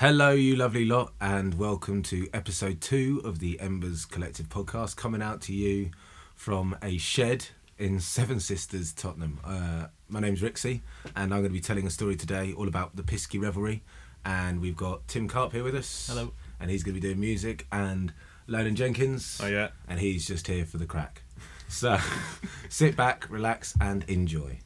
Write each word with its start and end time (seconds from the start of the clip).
Hello, 0.00 0.30
you 0.30 0.56
lovely 0.56 0.86
lot, 0.86 1.12
and 1.20 1.58
welcome 1.58 2.02
to 2.04 2.26
episode 2.32 2.80
two 2.80 3.20
of 3.22 3.38
the 3.38 3.60
Embers 3.60 4.06
Collective 4.06 4.48
podcast, 4.48 4.96
coming 4.96 5.20
out 5.20 5.42
to 5.42 5.52
you 5.52 5.90
from 6.34 6.74
a 6.82 6.96
shed 6.96 7.48
in 7.76 8.00
Seven 8.00 8.40
Sisters, 8.40 8.94
Tottenham. 8.94 9.40
Uh, 9.44 9.88
my 10.08 10.18
name's 10.18 10.40
Rixie, 10.40 10.80
and 11.14 11.34
I'm 11.34 11.40
going 11.40 11.42
to 11.42 11.50
be 11.50 11.60
telling 11.60 11.86
a 11.86 11.90
story 11.90 12.16
today 12.16 12.54
all 12.54 12.66
about 12.66 12.96
the 12.96 13.02
Piskie 13.02 13.38
Revelry. 13.38 13.82
And 14.24 14.62
we've 14.62 14.74
got 14.74 15.06
Tim 15.06 15.28
Karp 15.28 15.52
here 15.52 15.62
with 15.62 15.74
us. 15.74 16.06
Hello. 16.10 16.32
And 16.58 16.70
he's 16.70 16.82
going 16.82 16.94
to 16.94 17.00
be 17.02 17.06
doing 17.06 17.20
music, 17.20 17.66
and 17.70 18.14
Lonan 18.48 18.76
Jenkins. 18.76 19.38
Oh, 19.42 19.48
yeah. 19.48 19.68
And 19.86 20.00
he's 20.00 20.26
just 20.26 20.46
here 20.46 20.64
for 20.64 20.78
the 20.78 20.86
crack. 20.86 21.24
So 21.68 21.98
sit 22.70 22.96
back, 22.96 23.28
relax, 23.28 23.74
and 23.80 24.04
enjoy. 24.08 24.60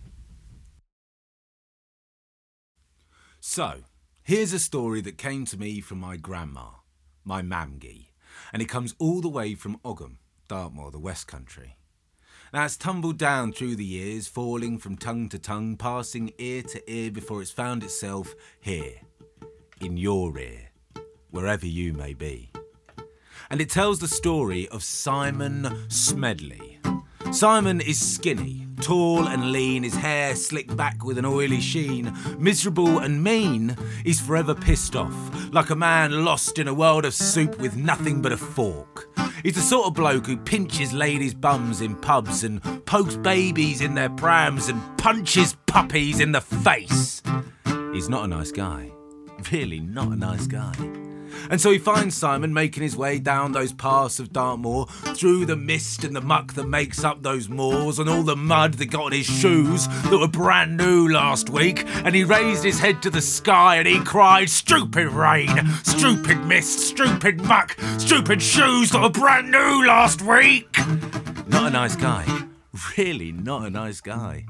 So, 3.41 3.81
here's 4.25 4.55
a 4.55 4.59
story 4.59 5.03
that 5.03 5.19
came 5.19 5.45
to 5.45 5.59
me 5.59 5.81
from 5.81 6.01
my 6.01 6.17
grandma, 6.17 6.69
my 7.25 7.43
mamgie, 7.43 8.09
and 8.53 8.63
it 8.63 8.69
comes 8.69 8.95
all 8.99 9.21
the 9.21 9.29
way 9.29 9.55
from 9.55 9.79
Ogham, 9.85 10.17
Dartmoor, 10.49 10.91
the 10.91 10.99
West 10.99 11.29
Country. 11.29 11.77
Now, 12.53 12.65
it's 12.65 12.77
tumbled 12.77 13.19
down 13.19 13.53
through 13.53 13.77
the 13.77 13.85
years, 13.85 14.27
falling 14.27 14.79
from 14.79 14.97
tongue 14.97 15.29
to 15.29 15.39
tongue, 15.39 15.77
passing 15.77 16.33
ear 16.39 16.63
to 16.63 16.91
ear 16.91 17.11
before 17.11 17.43
it's 17.43 17.51
found 17.51 17.83
itself 17.83 18.35
here, 18.61 18.95
in 19.81 19.99
your 19.99 20.39
ear, 20.39 20.71
wherever 21.31 21.67
you 21.67 21.93
may 21.93 22.15
be. 22.15 22.51
And 23.51 23.61
it 23.61 23.69
tells 23.69 23.99
the 23.99 24.09
story 24.09 24.69
of 24.69 24.83
Simon 24.83 25.69
Smedley. 25.91 26.79
Simon 27.33 27.81
is 27.81 28.01
skinny, 28.01 28.64
tall 28.81 29.29
and 29.29 29.53
lean, 29.53 29.83
his 29.83 29.95
hair 29.95 30.35
slicked 30.37 30.77
back 30.77 31.05
with 31.05 31.19
an 31.19 31.25
oily 31.25 31.61
sheen. 31.61 32.13
Miserable 32.39 32.99
and 32.99 33.23
mean, 33.23 33.77
he's 34.05 34.21
forever 34.21 34.55
pissed 34.55 34.97
off, 34.97 35.15
like 35.53 35.71
a 35.71 35.77
man 35.77 36.25
lost 36.25 36.59
in 36.59 36.69
a 36.69 36.75
world 36.75 37.05
of 37.05 37.15
soup 37.15 37.59
with 37.59 37.77
nothing 37.77 38.23
but 38.23 38.33
a 38.33 38.37
fork. 38.37 39.09
He's 39.43 39.55
the 39.55 39.61
sort 39.61 39.87
of 39.87 39.95
bloke 39.95 40.27
who 40.27 40.37
pinches 40.37 40.93
ladies' 40.93 41.35
bums 41.35 41.81
in 41.81 41.97
pubs 41.97 42.45
and 42.45 42.63
pokes 42.87 43.17
babies 43.17 43.81
in 43.81 43.95
their 43.95 44.11
prams 44.11 44.69
and 44.69 44.81
punches 44.99 45.57
puppies 45.67 46.21
in 46.21 46.33
the 46.33 46.41
face. 46.41 47.23
He's 47.93 48.09
not 48.09 48.25
a 48.25 48.29
nice 48.29 48.53
guy. 48.53 48.91
Really, 49.53 49.81
not 49.81 50.09
a 50.09 50.17
nice 50.17 50.47
guy. 50.47 50.73
And 51.51 51.61
so 51.61 51.71
he 51.71 51.79
finds 51.79 52.17
Simon 52.17 52.53
making 52.53 52.83
his 52.83 52.97
way 52.97 53.19
down 53.19 53.53
those 53.53 53.73
paths 53.73 54.19
of 54.19 54.33
Dartmoor, 54.33 54.87
through 55.15 55.47
the 55.47 55.57
mist 55.57 56.05
and 56.05 56.15
the 56.15 56.21
muck 56.21 56.55
that 56.55 56.69
makes 56.69 57.05
up 57.05 57.23
those 57.23 57.49
moors, 57.49 57.99
and 57.99 58.09
all 58.09 58.23
the 58.23 58.37
mud 58.37 58.75
that 58.75 58.87
got 58.87 59.05
on 59.05 59.13
his 59.13 59.27
shoes 59.27 59.87
that 59.89 60.19
were 60.19 60.29
brand 60.29 60.77
new 60.77 61.09
last 61.09 61.51
week. 61.51 61.85
And 62.05 62.15
he 62.15 62.25
raised 62.25 62.65
his 62.65 62.81
head 62.81 63.03
to 63.03 63.11
the 63.11 63.21
sky 63.21 63.77
and 63.77 63.87
he 63.87 64.01
cried, 64.01 64.51
Stupid 64.51 65.09
rain, 65.09 65.67
stupid 65.83 66.45
mist, 66.47 66.81
stupid 66.81 67.41
muck, 67.43 67.77
stupid 67.99 68.43
shoes 68.43 68.91
that 68.91 69.03
were 69.03 69.11
brand 69.11 69.51
new 69.51 69.87
last 69.87 70.23
week. 70.23 70.69
Not 71.49 71.69
a 71.69 71.71
nice 71.71 71.97
guy. 71.97 72.54
Really, 72.99 73.31
not 73.33 73.65
a 73.65 73.71
nice 73.71 74.01
guy. 74.01 74.47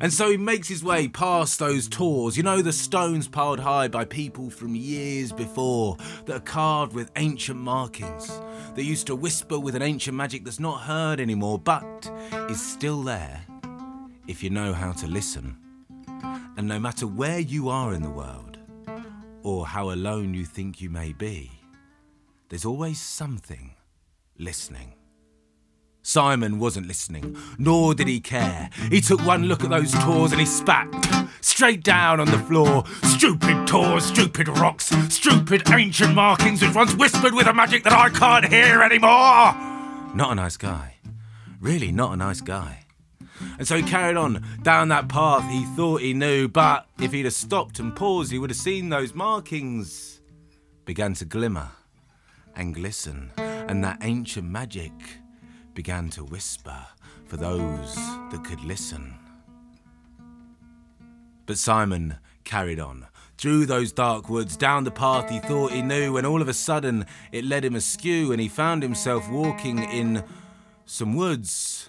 And 0.00 0.12
so 0.12 0.30
he 0.30 0.36
makes 0.36 0.68
his 0.68 0.82
way 0.82 1.08
past 1.08 1.58
those 1.58 1.88
tors, 1.88 2.36
you 2.36 2.42
know, 2.42 2.62
the 2.62 2.72
stones 2.72 3.28
piled 3.28 3.60
high 3.60 3.88
by 3.88 4.04
people 4.04 4.50
from 4.50 4.74
years 4.74 5.30
before 5.30 5.96
that 6.24 6.36
are 6.36 6.40
carved 6.40 6.94
with 6.94 7.12
ancient 7.16 7.60
markings, 7.60 8.40
that 8.74 8.82
used 8.82 9.06
to 9.06 9.16
whisper 9.16 9.58
with 9.58 9.76
an 9.76 9.82
ancient 9.82 10.16
magic 10.16 10.44
that's 10.44 10.60
not 10.60 10.80
heard 10.80 11.20
anymore, 11.20 11.58
but 11.58 12.10
is 12.48 12.60
still 12.60 13.02
there 13.02 13.40
if 14.26 14.42
you 14.42 14.50
know 14.50 14.72
how 14.72 14.92
to 14.92 15.06
listen. 15.06 15.56
And 16.56 16.66
no 16.66 16.78
matter 16.78 17.06
where 17.06 17.40
you 17.40 17.68
are 17.68 17.94
in 17.94 18.02
the 18.02 18.10
world, 18.10 18.58
or 19.42 19.66
how 19.66 19.90
alone 19.90 20.34
you 20.34 20.44
think 20.44 20.80
you 20.80 20.88
may 20.88 21.12
be, 21.12 21.50
there's 22.48 22.64
always 22.64 23.00
something 23.00 23.74
listening. 24.38 24.94
Simon 26.06 26.58
wasn't 26.58 26.86
listening, 26.86 27.34
nor 27.56 27.94
did 27.94 28.06
he 28.06 28.20
care. 28.20 28.68
He 28.90 29.00
took 29.00 29.24
one 29.24 29.44
look 29.44 29.64
at 29.64 29.70
those 29.70 29.90
tors 29.90 30.32
and 30.32 30.40
he 30.40 30.46
spat 30.46 30.86
straight 31.40 31.82
down 31.82 32.20
on 32.20 32.26
the 32.26 32.38
floor. 32.40 32.84
Stupid 33.02 33.66
tors, 33.66 34.04
stupid 34.04 34.46
rocks, 34.48 34.92
stupid 35.08 35.62
ancient 35.70 36.14
markings 36.14 36.60
which 36.60 36.74
once 36.74 36.94
whispered 36.94 37.32
with 37.32 37.46
a 37.46 37.54
magic 37.54 37.84
that 37.84 37.94
I 37.94 38.10
can't 38.10 38.44
hear 38.44 38.82
anymore. 38.82 39.54
Not 40.14 40.32
a 40.32 40.34
nice 40.34 40.58
guy. 40.58 40.96
Really, 41.58 41.90
not 41.90 42.12
a 42.12 42.16
nice 42.16 42.42
guy. 42.42 42.84
And 43.58 43.66
so 43.66 43.78
he 43.78 43.82
carried 43.82 44.18
on 44.18 44.44
down 44.62 44.88
that 44.88 45.08
path 45.08 45.50
he 45.50 45.64
thought 45.74 46.02
he 46.02 46.12
knew, 46.12 46.48
but 46.48 46.86
if 47.00 47.12
he'd 47.12 47.24
have 47.24 47.32
stopped 47.32 47.78
and 47.78 47.96
paused, 47.96 48.30
he 48.30 48.38
would 48.38 48.50
have 48.50 48.58
seen 48.58 48.90
those 48.90 49.14
markings 49.14 50.20
began 50.84 51.14
to 51.14 51.24
glimmer 51.24 51.70
and 52.54 52.74
glisten, 52.74 53.30
and 53.38 53.82
that 53.82 53.98
ancient 54.02 54.46
magic 54.46 54.92
began 55.74 56.08
to 56.10 56.24
whisper 56.24 56.86
for 57.26 57.36
those 57.36 57.94
that 58.30 58.44
could 58.44 58.60
listen. 58.60 59.14
But 61.46 61.58
Simon 61.58 62.16
carried 62.44 62.80
on 62.80 63.06
through 63.36 63.66
those 63.66 63.92
dark 63.92 64.28
woods, 64.28 64.56
down 64.56 64.84
the 64.84 64.90
path 64.90 65.28
he 65.28 65.40
thought 65.40 65.72
he 65.72 65.82
knew, 65.82 66.16
and 66.16 66.26
all 66.26 66.40
of 66.40 66.48
a 66.48 66.54
sudden 66.54 67.04
it 67.32 67.44
led 67.44 67.64
him 67.64 67.74
askew, 67.74 68.32
and 68.32 68.40
he 68.40 68.48
found 68.48 68.82
himself 68.82 69.28
walking 69.30 69.82
in 69.82 70.22
some 70.86 71.14
woods 71.14 71.88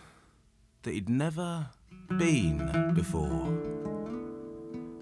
that 0.83 0.93
he'd 0.93 1.09
never 1.09 1.67
been 2.17 2.93
before. 2.93 3.49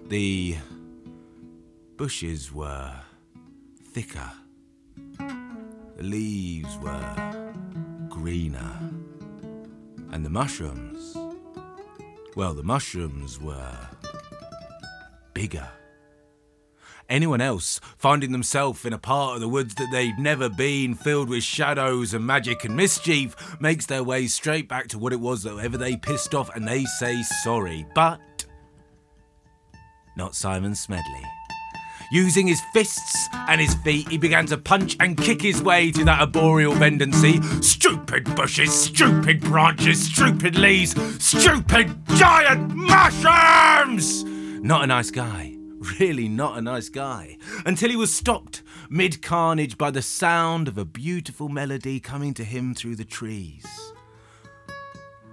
The 0.08 0.56
bushes 1.96 2.52
were 2.52 2.94
thicker, 3.92 4.30
the 5.16 6.02
leaves 6.02 6.76
were 6.78 7.43
greener. 8.14 8.78
And 10.12 10.24
the 10.24 10.30
mushrooms, 10.30 11.16
well, 12.36 12.54
the 12.54 12.62
mushrooms 12.62 13.40
were 13.40 13.76
bigger. 15.34 15.68
Anyone 17.08 17.40
else 17.40 17.80
finding 17.98 18.32
themselves 18.32 18.84
in 18.84 18.92
a 18.92 18.98
part 18.98 19.34
of 19.34 19.40
the 19.40 19.48
woods 19.48 19.74
that 19.74 19.90
they'd 19.90 20.18
never 20.18 20.48
been, 20.48 20.94
filled 20.94 21.28
with 21.28 21.42
shadows 21.42 22.14
and 22.14 22.24
magic 22.24 22.64
and 22.64 22.76
mischief, 22.76 23.60
makes 23.60 23.86
their 23.86 24.04
way 24.04 24.26
straight 24.26 24.68
back 24.68 24.88
to 24.88 24.98
what 24.98 25.12
it 25.12 25.20
was 25.20 25.42
that 25.42 25.58
ever 25.58 25.76
they 25.76 25.96
pissed 25.96 26.34
off 26.34 26.54
and 26.54 26.66
they 26.66 26.84
say 26.84 27.22
sorry. 27.42 27.84
But 27.94 28.20
not 30.16 30.34
Simon 30.34 30.74
Smedley. 30.74 31.43
Using 32.12 32.46
his 32.46 32.60
fists 32.72 33.28
and 33.48 33.60
his 33.60 33.74
feet, 33.76 34.08
he 34.08 34.18
began 34.18 34.46
to 34.46 34.58
punch 34.58 34.96
and 35.00 35.16
kick 35.16 35.42
his 35.42 35.62
way 35.62 35.90
to 35.92 36.04
that 36.04 36.20
arboreal 36.20 36.74
vendency. 36.74 37.40
Stupid 37.62 38.34
bushes, 38.36 38.72
stupid 38.72 39.40
branches, 39.40 40.06
stupid 40.06 40.56
leaves, 40.56 40.94
stupid 41.24 42.06
giant 42.16 42.74
mushrooms! 42.74 44.24
Not 44.24 44.84
a 44.84 44.86
nice 44.86 45.10
guy. 45.10 45.56
Really, 46.00 46.28
not 46.28 46.56
a 46.56 46.62
nice 46.62 46.88
guy. 46.88 47.36
Until 47.66 47.90
he 47.90 47.96
was 47.96 48.14
stopped 48.14 48.62
mid 48.88 49.20
carnage 49.20 49.76
by 49.76 49.90
the 49.90 50.02
sound 50.02 50.68
of 50.68 50.78
a 50.78 50.84
beautiful 50.84 51.48
melody 51.48 52.00
coming 52.00 52.32
to 52.34 52.44
him 52.44 52.74
through 52.74 52.96
the 52.96 53.04
trees. 53.04 53.66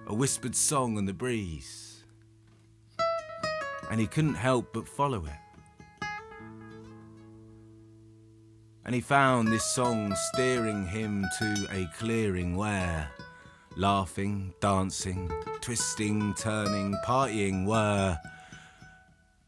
A 0.08 0.14
whispered 0.14 0.56
song 0.56 0.98
on 0.98 1.06
the 1.06 1.14
breeze. 1.14 2.04
And 3.90 4.02
he 4.02 4.08
couldn't 4.08 4.36
help 4.36 4.74
but 4.74 4.88
follow 4.88 5.26
it. 5.26 5.41
And 8.86 8.96
he 8.96 9.02
found 9.02 9.47
this 9.47 9.64
song 9.64 10.14
steering 10.34 10.86
him 10.88 11.25
to 11.40 11.68
a 11.72 11.88
clearing 11.97 12.56
where 12.56 13.09
laughing, 13.75 14.53
dancing, 14.59 15.31
twisting, 15.62 16.34
turning, 16.36 16.96
partying 17.06 17.66
were 17.66 18.18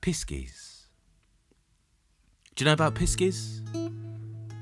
piskies. 0.02 0.86
Do 2.56 2.64
you 2.64 2.66
know 2.66 2.74
about 2.74 2.96
piskies? 2.96 3.62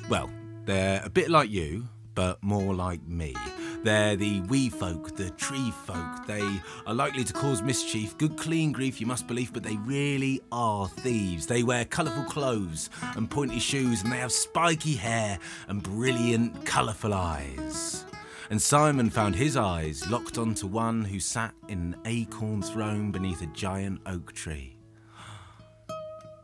Well, 0.09 0.29
they're 0.65 1.01
a 1.03 1.09
bit 1.09 1.29
like 1.29 1.49
you, 1.49 1.87
but 2.15 2.41
more 2.41 2.73
like 2.73 3.01
me. 3.03 3.35
They're 3.83 4.15
the 4.15 4.41
wee 4.41 4.69
folk, 4.69 5.15
the 5.15 5.31
tree 5.31 5.71
folk. 5.85 6.27
They 6.27 6.47
are 6.85 6.93
likely 6.93 7.23
to 7.23 7.33
cause 7.33 7.63
mischief, 7.63 8.15
good 8.19 8.37
clean 8.37 8.71
grief, 8.71 9.01
you 9.01 9.07
must 9.07 9.25
believe, 9.25 9.51
but 9.53 9.63
they 9.63 9.77
really 9.77 10.39
are 10.51 10.87
thieves. 10.87 11.47
They 11.47 11.63
wear 11.63 11.85
colourful 11.85 12.25
clothes 12.25 12.91
and 13.15 13.29
pointy 13.29 13.59
shoes, 13.59 14.03
and 14.03 14.11
they 14.11 14.17
have 14.17 14.31
spiky 14.31 14.93
hair 14.93 15.39
and 15.67 15.81
brilliant, 15.81 16.63
colourful 16.63 17.11
eyes. 17.11 18.05
And 18.51 18.61
Simon 18.61 19.09
found 19.09 19.35
his 19.35 19.57
eyes 19.57 20.07
locked 20.11 20.37
onto 20.37 20.67
one 20.67 21.03
who 21.03 21.19
sat 21.19 21.55
in 21.67 21.79
an 21.79 21.95
acorn 22.05 22.61
throne 22.61 23.11
beneath 23.11 23.41
a 23.41 23.47
giant 23.47 24.01
oak 24.05 24.33
tree. 24.33 24.77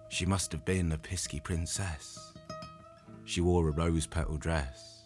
She 0.10 0.26
must 0.26 0.52
have 0.54 0.66
been 0.66 0.92
a 0.92 0.98
pisky 0.98 1.44
princess. 1.44 2.34
She 3.26 3.42
wore 3.42 3.68
a 3.68 3.72
rose 3.72 4.08
petal 4.08 4.38
dress 4.38 4.97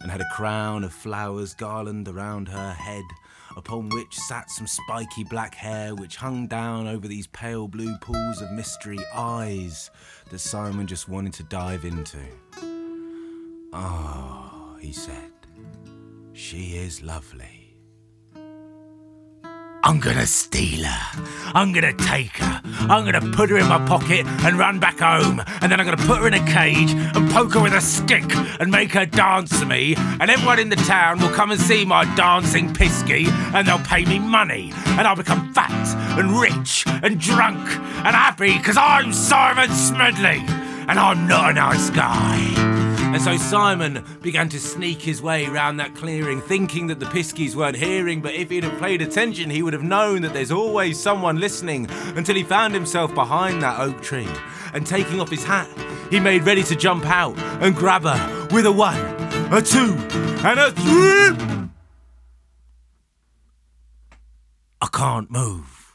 and 0.00 0.10
had 0.10 0.20
a 0.20 0.28
crown 0.32 0.84
of 0.84 0.92
flowers 0.92 1.54
garland 1.54 2.08
around 2.08 2.48
her 2.48 2.72
head, 2.72 3.04
upon 3.56 3.88
which 3.90 4.14
sat 4.14 4.50
some 4.50 4.66
spiky 4.66 5.24
black 5.24 5.54
hair 5.54 5.94
which 5.94 6.16
hung 6.16 6.46
down 6.46 6.86
over 6.86 7.06
these 7.06 7.26
pale 7.28 7.68
blue 7.68 7.96
pools 7.98 8.40
of 8.40 8.50
mystery 8.52 8.98
eyes 9.14 9.90
that 10.30 10.38
Simon 10.38 10.86
just 10.86 11.08
wanted 11.08 11.32
to 11.34 11.42
dive 11.44 11.84
into. 11.84 12.18
Ah, 13.72 14.52
oh, 14.54 14.76
he 14.80 14.92
said, 14.92 15.32
she 16.32 16.76
is 16.76 17.02
lovely. 17.02 17.59
I'm 19.90 19.98
gonna 19.98 20.24
steal 20.24 20.84
her. 20.84 21.22
I'm 21.52 21.72
gonna 21.72 21.92
take 21.92 22.36
her. 22.36 22.60
I'm 22.88 23.04
gonna 23.04 23.32
put 23.32 23.50
her 23.50 23.58
in 23.58 23.66
my 23.66 23.84
pocket 23.88 24.24
and 24.24 24.56
run 24.56 24.78
back 24.78 25.00
home. 25.00 25.42
And 25.60 25.72
then 25.72 25.80
I'm 25.80 25.84
gonna 25.84 26.06
put 26.06 26.18
her 26.18 26.28
in 26.28 26.34
a 26.34 26.46
cage 26.46 26.92
and 26.92 27.28
poke 27.32 27.54
her 27.54 27.60
with 27.60 27.72
a 27.72 27.80
stick 27.80 28.24
and 28.60 28.70
make 28.70 28.92
her 28.92 29.04
dance 29.04 29.58
to 29.58 29.66
me. 29.66 29.96
And 29.96 30.30
everyone 30.30 30.60
in 30.60 30.68
the 30.68 30.76
town 30.76 31.18
will 31.18 31.30
come 31.30 31.50
and 31.50 31.60
see 31.60 31.84
my 31.84 32.04
dancing 32.14 32.72
pisky 32.72 33.26
and 33.52 33.66
they'll 33.66 33.80
pay 33.80 34.04
me 34.04 34.20
money. 34.20 34.72
And 34.90 35.08
I'll 35.08 35.16
become 35.16 35.52
fat 35.54 35.72
and 36.16 36.38
rich 36.38 36.84
and 36.86 37.18
drunk 37.18 37.58
and 37.58 38.14
happy 38.14 38.58
because 38.58 38.76
I'm 38.76 39.12
Simon 39.12 39.70
Smedley 39.70 40.38
and 40.88 41.00
I'm 41.00 41.26
not 41.26 41.50
a 41.50 41.54
nice 41.54 41.90
guy. 41.90 42.79
And 43.20 43.38
so 43.38 43.48
Simon 43.50 44.02
began 44.22 44.48
to 44.48 44.58
sneak 44.58 45.02
his 45.02 45.20
way 45.20 45.46
round 45.46 45.78
that 45.78 45.94
clearing, 45.94 46.40
thinking 46.40 46.86
that 46.86 47.00
the 47.00 47.04
Piskies 47.04 47.54
weren't 47.54 47.76
hearing, 47.76 48.22
but 48.22 48.32
if 48.32 48.48
he'd 48.48 48.64
have 48.64 48.80
paid 48.80 49.02
attention, 49.02 49.50
he 49.50 49.62
would 49.62 49.74
have 49.74 49.82
known 49.82 50.22
that 50.22 50.32
there's 50.32 50.50
always 50.50 50.98
someone 50.98 51.38
listening 51.38 51.86
until 52.16 52.34
he 52.34 52.42
found 52.42 52.72
himself 52.72 53.14
behind 53.14 53.62
that 53.62 53.78
oak 53.78 54.00
tree. 54.00 54.26
And 54.72 54.86
taking 54.86 55.20
off 55.20 55.28
his 55.28 55.44
hat, 55.44 55.68
he 56.10 56.18
made 56.18 56.44
ready 56.44 56.62
to 56.62 56.74
jump 56.74 57.04
out 57.04 57.36
and 57.62 57.76
grab 57.76 58.04
her 58.04 58.48
with 58.52 58.64
a 58.64 58.72
one, 58.72 58.96
a 59.52 59.60
two, 59.60 59.94
and 60.42 60.58
a 60.58 60.72
three. 60.72 61.68
I 64.80 64.86
can't 64.90 65.30
move. 65.30 65.92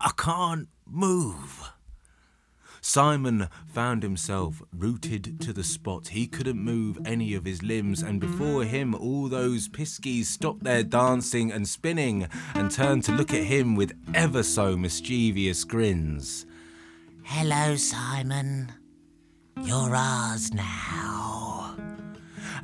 I 0.00 0.10
can't 0.16 0.66
move. 0.84 1.71
Simon 2.84 3.48
found 3.68 4.02
himself 4.02 4.60
rooted 4.76 5.40
to 5.40 5.52
the 5.52 5.62
spot. 5.62 6.08
He 6.08 6.26
couldn't 6.26 6.58
move 6.58 6.98
any 7.04 7.32
of 7.34 7.44
his 7.44 7.62
limbs, 7.62 8.02
and 8.02 8.20
before 8.20 8.64
him, 8.64 8.92
all 8.92 9.28
those 9.28 9.68
piskies 9.68 10.24
stopped 10.24 10.64
their 10.64 10.82
dancing 10.82 11.52
and 11.52 11.66
spinning 11.66 12.26
and 12.54 12.72
turned 12.72 13.04
to 13.04 13.12
look 13.12 13.32
at 13.32 13.44
him 13.44 13.76
with 13.76 13.92
ever 14.14 14.42
so 14.42 14.76
mischievous 14.76 15.62
grins. 15.62 16.44
Hello, 17.22 17.76
Simon. 17.76 18.72
You're 19.62 19.94
ours 19.94 20.52
now. 20.52 21.76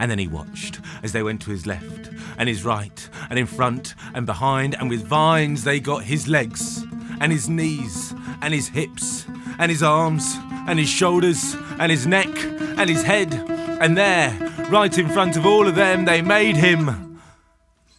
And 0.00 0.10
then 0.10 0.18
he 0.18 0.26
watched 0.26 0.80
as 1.04 1.12
they 1.12 1.22
went 1.22 1.42
to 1.42 1.50
his 1.52 1.64
left 1.64 2.10
and 2.38 2.48
his 2.48 2.64
right 2.64 3.08
and 3.30 3.38
in 3.38 3.46
front 3.46 3.94
and 4.14 4.26
behind, 4.26 4.74
and 4.74 4.90
with 4.90 5.06
vines 5.06 5.62
they 5.62 5.78
got 5.78 6.02
his 6.02 6.26
legs 6.26 6.84
and 7.20 7.30
his 7.30 7.48
knees 7.48 8.12
and 8.42 8.52
his 8.52 8.66
hips 8.66 9.26
and 9.58 9.70
his 9.70 9.82
arms 9.82 10.36
and 10.66 10.78
his 10.78 10.88
shoulders 10.88 11.56
and 11.78 11.90
his 11.90 12.06
neck 12.06 12.28
and 12.76 12.88
his 12.88 13.02
head. 13.02 13.34
And 13.80 13.96
there, 13.96 14.36
right 14.70 14.96
in 14.96 15.08
front 15.08 15.36
of 15.36 15.46
all 15.46 15.66
of 15.66 15.74
them, 15.74 16.04
they 16.04 16.22
made 16.22 16.56
him 16.56 17.20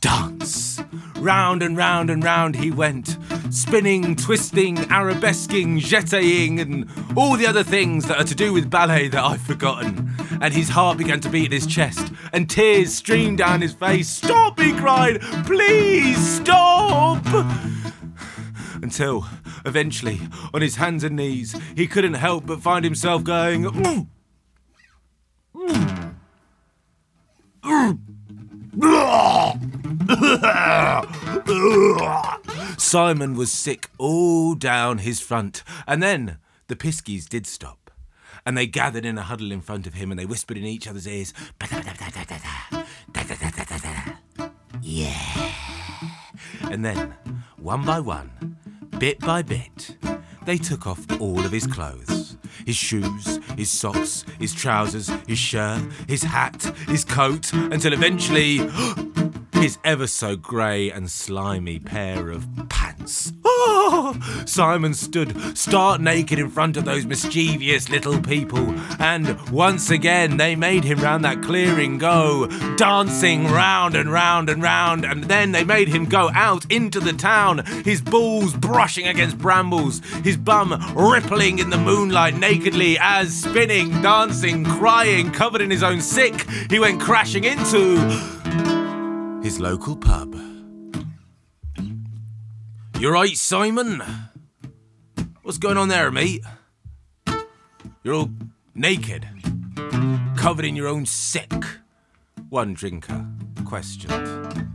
dance. 0.02 0.82
Round 1.18 1.62
and 1.62 1.76
round 1.76 2.10
and 2.10 2.24
round 2.24 2.56
he 2.56 2.72
went, 2.72 3.18
spinning, 3.50 4.16
twisting, 4.16 4.78
arabesquing, 4.78 5.82
jetéing, 5.82 6.62
and 6.62 6.90
all 7.18 7.36
the 7.36 7.46
other 7.46 7.64
things 7.64 8.06
that 8.06 8.18
are 8.18 8.24
to 8.24 8.36
do 8.36 8.54
with 8.54 8.70
ballet 8.70 9.10
that 9.10 9.22
I've 9.22 9.42
forgotten. 9.42 10.12
And 10.42 10.54
his 10.54 10.70
heart 10.70 10.98
began 10.98 11.20
to 11.20 11.30
beat 11.30 11.48
in 11.48 11.52
his 11.52 11.68
chest, 11.68 12.14
and 12.32 12.50
tears 12.50 12.94
streamed 12.94 13.40
down 13.40 13.62
his 13.62 13.74
face. 13.74 14.08
Stop, 14.08 14.60
he 14.60 14.72
cried, 14.72 15.20
please 15.46 16.18
stop! 16.18 17.26
Until 18.82 19.28
Eventually, 19.66 20.20
on 20.54 20.62
his 20.62 20.76
hands 20.76 21.04
and 21.04 21.16
knees, 21.16 21.56
he 21.76 21.88
couldn't 21.88 22.16
help 22.16 22.46
but 22.46 22.62
find 22.62 22.84
himself 22.86 23.24
going. 23.24 24.08
Simon 32.78 33.36
was 33.36 33.52
sick 33.52 33.90
all 33.98 34.56
down 34.56 35.00
his 35.00 35.20
front, 35.20 35.64
and 35.88 36.02
then 36.02 36.38
the 36.68 36.76
Piskies 36.76 37.28
did 37.28 37.46
stop. 37.46 37.92
And 38.46 38.58
they 38.58 38.68
gathered 38.68 39.06
in 39.06 39.18
a 39.18 39.24
huddle 39.24 39.52
in 39.52 39.62
front 39.62 39.86
of 39.86 39.96
him 39.96 40.12
and 40.12 40.20
they 40.20 40.26
whispered 40.26 40.58
in 40.58 40.64
each 40.64 40.88
other's 40.88 41.08
ears, 41.08 41.34
Yeah. 44.82 45.52
And 46.72 46.86
then, 46.86 47.16
one 47.58 47.84
by 47.84 48.00
one, 48.00 48.58
Bit 49.00 49.20
by 49.22 49.42
bit, 49.42 49.96
they 50.46 50.58
took 50.58 50.86
off 50.86 51.00
all 51.22 51.40
of 51.46 51.54
his 51.54 51.66
clothes 51.66 52.38
his 52.66 52.76
shoes, 52.76 53.40
his 53.58 53.70
socks, 53.70 54.26
his 54.38 54.54
trousers, 54.54 55.10
his 55.28 55.40
shirt, 55.40 55.82
his 56.08 56.22
hat, 56.22 56.62
his 56.88 57.04
coat, 57.06 57.52
until 57.54 57.94
eventually 57.94 58.58
his 59.54 59.80
ever 59.86 60.06
so 60.06 60.36
grey 60.36 60.92
and 60.92 61.10
slimy 61.10 61.80
pair 61.80 62.30
of 62.30 62.48
pants. 62.70 63.32
Simon 64.46 64.94
stood 64.94 65.58
stark 65.58 66.02
naked 66.02 66.40
in 66.40 66.50
front 66.50 66.78
of 66.78 66.86
those 66.86 67.06
mischievous 67.06 67.90
little 67.90 68.22
people, 68.22 68.74
and 69.00 69.40
once 69.50 69.90
again 69.90 70.38
they 70.38 70.56
made 70.56 70.84
him 70.84 71.00
round 71.00 71.24
that 71.26 71.42
clearing 71.42 71.98
go, 71.98 72.48
dancing 72.78 73.46
round 73.46 73.96
and 73.96 74.12
round 74.12 74.50
and 74.50 74.62
round, 74.62 75.06
and 75.06 75.26
then 75.26 75.52
they 75.52 75.64
made 75.64 75.88
him 75.88 76.06
go 76.06 76.30
out 76.34 76.66
into 76.72 77.00
the 77.00 77.14
town, 77.14 77.66
his 77.84 78.02
balls 78.02 78.54
brushing 78.54 79.08
against 79.08 79.38
brambles, 79.38 80.00
his 80.24 80.38
bum 80.38 80.72
rippling 80.96 81.60
in 81.60 81.70
the 81.70 81.78
moonlight 81.78 82.36
nakedly 82.38 82.98
as 83.00 83.34
spinning, 83.34 83.90
dancing, 84.02 84.66
crying, 84.66 85.32
covered 85.32 85.62
in 85.62 85.72
his 85.72 85.84
own 85.84 86.02
sick, 86.02 86.48
he 86.70 86.80
went 86.80 87.00
crashing 87.02 87.44
into 87.44 87.98
his 89.42 89.60
local 89.60 89.96
pub. 89.96 90.49
You're 93.00 93.14
right, 93.14 93.38
Simon. 93.38 94.04
What's 95.42 95.58
going 95.58 95.78
on 95.78 95.88
there, 95.88 96.12
mate? 96.12 96.44
You're 98.04 98.14
all 98.14 98.30
naked, 98.76 99.26
covered 100.36 100.66
in 100.66 100.76
your 100.76 100.90
own 100.90 101.06
sick. 101.06 101.54
One 102.50 102.74
drinker 102.74 103.26
questioned. 103.64 104.70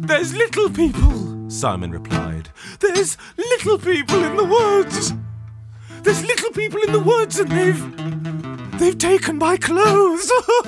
There's 0.00 0.34
little 0.34 0.68
people, 0.68 1.48
Simon 1.48 1.92
replied. 1.92 2.48
There's 2.80 3.16
little 3.38 3.78
people 3.78 4.24
in 4.24 4.36
the 4.36 4.44
woods. 4.44 5.12
There's 6.02 6.24
little 6.24 6.50
people 6.50 6.80
in 6.82 6.90
the 6.90 6.98
woods 6.98 7.38
and 7.38 7.48
they've. 7.48 8.31
They've 8.82 8.98
taken 8.98 9.38
my 9.38 9.56
clothes. 9.58 10.26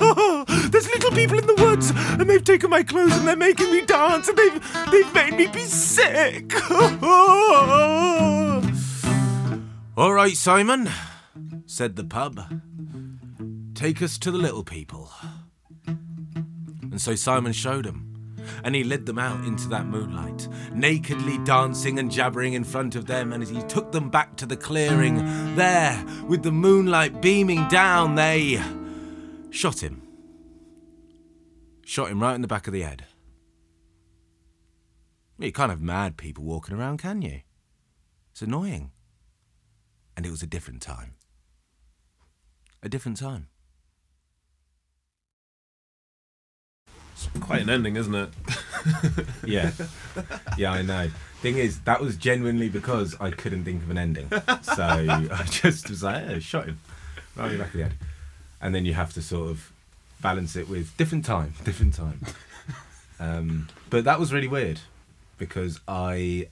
There's 0.71 0.87
little 0.87 1.11
people 1.11 1.37
in 1.37 1.47
the 1.47 1.55
woods 1.59 1.91
and 1.93 2.29
they've 2.29 2.41
taken 2.41 2.69
my 2.69 2.81
clothes 2.81 3.11
and 3.11 3.27
they're 3.27 3.35
making 3.35 3.69
me 3.69 3.81
dance 3.81 4.29
and 4.29 4.37
they've. 4.37 4.89
They've 4.89 5.13
made 5.13 5.33
me 5.33 5.47
be 5.47 5.65
sick. 5.65 6.53
All 9.97 10.13
right, 10.13 10.37
Simon, 10.37 10.89
said 11.65 11.97
the 11.97 12.05
pub. 12.05 12.39
Take 13.73 14.01
us 14.01 14.17
to 14.19 14.31
the 14.31 14.37
little 14.37 14.63
people. 14.63 15.11
And 15.85 17.01
so 17.01 17.15
Simon 17.15 17.51
showed 17.51 17.85
him 17.85 18.14
and 18.63 18.75
he 18.75 18.83
led 18.83 19.05
them 19.05 19.19
out 19.19 19.45
into 19.45 19.67
that 19.69 19.85
moonlight, 19.85 20.47
nakedly 20.73 21.37
dancing 21.39 21.99
and 21.99 22.11
jabbering 22.11 22.53
in 22.53 22.63
front 22.63 22.95
of 22.95 23.05
them. 23.05 23.33
And 23.33 23.41
as 23.43 23.49
he 23.49 23.61
took 23.63 23.91
them 23.91 24.09
back 24.09 24.35
to 24.37 24.45
the 24.45 24.57
clearing, 24.57 25.55
there, 25.55 26.03
with 26.27 26.43
the 26.43 26.51
moonlight 26.51 27.21
beaming 27.21 27.67
down, 27.67 28.15
they 28.15 28.61
shot 29.49 29.81
him. 29.81 30.01
Shot 31.85 32.09
him 32.09 32.21
right 32.21 32.35
in 32.35 32.41
the 32.41 32.47
back 32.47 32.67
of 32.67 32.73
the 32.73 32.81
head. 32.81 33.05
You 35.37 35.51
can't 35.51 35.69
have 35.69 35.81
mad 35.81 36.17
people 36.17 36.43
walking 36.43 36.75
around, 36.75 36.97
can 36.97 37.21
you? 37.21 37.41
It's 38.31 38.41
annoying. 38.41 38.91
And 40.15 40.25
it 40.25 40.31
was 40.31 40.41
a 40.41 40.47
different 40.47 40.81
time. 40.81 41.15
A 42.81 42.89
different 42.89 43.17
time. 43.17 43.47
Quite 47.39 47.61
an 47.61 47.69
ending, 47.69 47.95
isn't 47.95 48.15
it? 48.15 48.29
yeah, 49.45 49.71
yeah, 50.57 50.71
I 50.71 50.81
know. 50.81 51.09
Thing 51.41 51.57
is, 51.57 51.79
that 51.81 52.01
was 52.01 52.15
genuinely 52.15 52.69
because 52.69 53.15
I 53.19 53.31
couldn't 53.31 53.65
think 53.65 53.83
of 53.83 53.89
an 53.89 53.97
ending, 53.97 54.29
so 54.61 54.83
I 54.83 55.43
just 55.49 55.89
was 55.89 56.03
like, 56.03 56.23
oh, 56.27 56.39
shot 56.39 56.65
him 56.65 56.79
right 57.35 57.51
in 57.51 57.57
the 57.57 57.63
back 57.63 57.73
of 57.73 57.77
the 57.77 57.83
head, 57.83 57.93
and 58.61 58.73
then 58.73 58.85
you 58.85 58.93
have 58.93 59.13
to 59.13 59.21
sort 59.21 59.49
of 59.49 59.71
balance 60.21 60.55
it 60.55 60.67
with 60.67 60.95
different 60.97 61.25
time, 61.25 61.53
different 61.63 61.93
time. 61.93 62.21
Um, 63.19 63.67
but 63.89 64.03
that 64.05 64.19
was 64.19 64.33
really 64.33 64.47
weird 64.47 64.81
because 65.37 65.79
I 65.87 66.49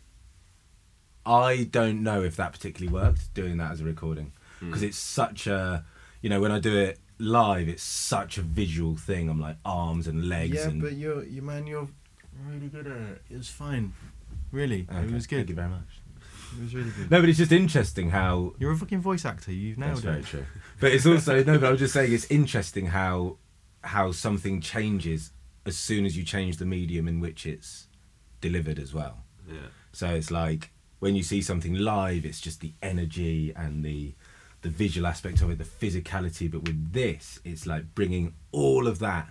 I 1.26 1.64
don't 1.72 2.04
know 2.04 2.22
if 2.22 2.36
that 2.36 2.52
particularly 2.52 2.94
worked 2.94 3.34
doing 3.34 3.58
that 3.58 3.72
as 3.72 3.82
a 3.82 3.84
recording 3.84 4.32
because 4.60 4.82
mm. 4.82 4.88
it's 4.88 4.98
such 4.98 5.48
a 5.48 5.84
you 6.22 6.30
know 6.30 6.40
when 6.40 6.52
I 6.52 6.60
do 6.60 6.78
it 6.78 7.00
live, 7.20 7.68
it's 7.68 7.84
such 7.84 8.38
a 8.38 8.42
visual 8.42 8.96
thing. 8.96 9.30
I'm 9.30 9.40
like 9.40 9.58
arms 9.66 10.08
and 10.08 10.28
legs. 10.28 10.56
Yeah, 10.56 10.70
and, 10.70 10.82
but 10.82 10.94
you're 10.94 11.24
you 11.24 11.42
man, 11.42 11.68
you're 11.68 11.88
really 12.48 12.68
good 12.68 12.88
at 12.88 12.98
it. 12.98 13.22
It 13.30 13.38
was 13.38 13.50
fine. 13.50 13.94
Really, 14.52 14.88
Okay, 14.90 15.06
it 15.06 15.12
was 15.12 15.28
good. 15.28 15.38
Thank 15.38 15.50
you 15.50 15.56
very 15.56 15.70
much. 15.70 16.02
It 16.56 16.62
was 16.62 16.76
really 16.76 16.92
good. 16.92 17.10
No, 17.10 17.20
but 17.20 17.30
it's 17.30 17.40
just 17.40 17.52
interesting 17.52 18.12
how 18.12 18.54
You're 18.60 18.72
a 18.72 18.78
fucking 18.78 19.02
voice 19.02 19.26
actor. 19.26 19.52
You've 19.52 19.78
nailed 19.78 19.96
That's 19.96 20.04
nailed 20.04 20.26
very 20.26 20.26
true. 20.26 20.46
But 20.80 20.92
it's 20.92 21.06
also 21.06 21.44
no. 21.44 21.58
But 21.58 21.68
I 21.68 21.72
was 21.72 21.80
just 21.80 21.94
saying, 21.94 22.14
it's 22.14 22.30
interesting 22.30 22.88
how 22.88 23.38
how 23.84 24.12
something 24.12 24.62
changes 24.62 25.32
as 25.66 25.78
soon 25.78 26.06
as 26.06 26.18
you 26.18 26.24
change 26.24 26.58
the 26.58 26.66
medium 26.66 27.08
in 27.08 27.20
which 27.20 27.46
it's 27.46 27.88
delivered 28.42 28.80
as 28.80 28.94
well. 28.94 29.24
Yeah. 29.48 29.68
So 29.92 30.08
it's 30.10 30.32
like 30.32 30.72
when 31.00 31.16
you 31.16 31.24
see 31.24 31.42
something 31.42 31.74
live, 31.74 32.26
it's 32.26 32.40
just 32.40 32.62
the 32.62 32.74
energy 32.82 33.54
and 33.56 33.84
the 33.84 34.14
the 34.64 34.70
visual 34.70 35.06
aspect 35.08 35.42
of 35.42 35.50
it, 35.52 35.58
the 35.60 35.64
physicality. 35.82 36.50
But 36.52 36.64
with 36.64 36.94
this, 36.94 37.40
it's 37.46 37.66
like 37.68 37.94
bringing 37.96 38.34
all 38.52 38.88
of 38.88 38.98
that 39.00 39.30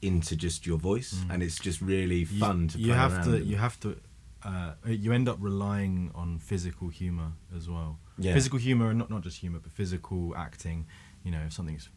into 0.00 0.36
just 0.36 0.66
your 0.66 0.78
voice, 0.78 1.12
and 1.30 1.42
it's 1.42 1.58
just 1.58 1.80
really 1.80 2.20
You- 2.20 2.38
fun 2.40 2.68
to. 2.68 2.78
You 2.78 2.92
have 2.92 3.24
to. 3.24 3.30
with. 3.32 3.46
You 3.46 3.56
have 3.56 3.78
to. 3.80 3.96
Uh, 4.44 4.72
you 4.86 5.12
end 5.12 5.28
up 5.28 5.36
relying 5.40 6.12
on 6.14 6.38
physical 6.38 6.88
humor 6.88 7.32
as 7.56 7.68
well. 7.68 7.98
Yeah. 8.18 8.34
Physical 8.34 8.58
humor, 8.58 8.90
and 8.90 8.98
not 8.98 9.10
not 9.10 9.22
just 9.22 9.38
humor, 9.38 9.58
but 9.62 9.72
physical 9.72 10.34
acting. 10.36 10.86
You 11.24 11.32
know, 11.32 11.42
if 11.46 11.52
something's 11.52 11.88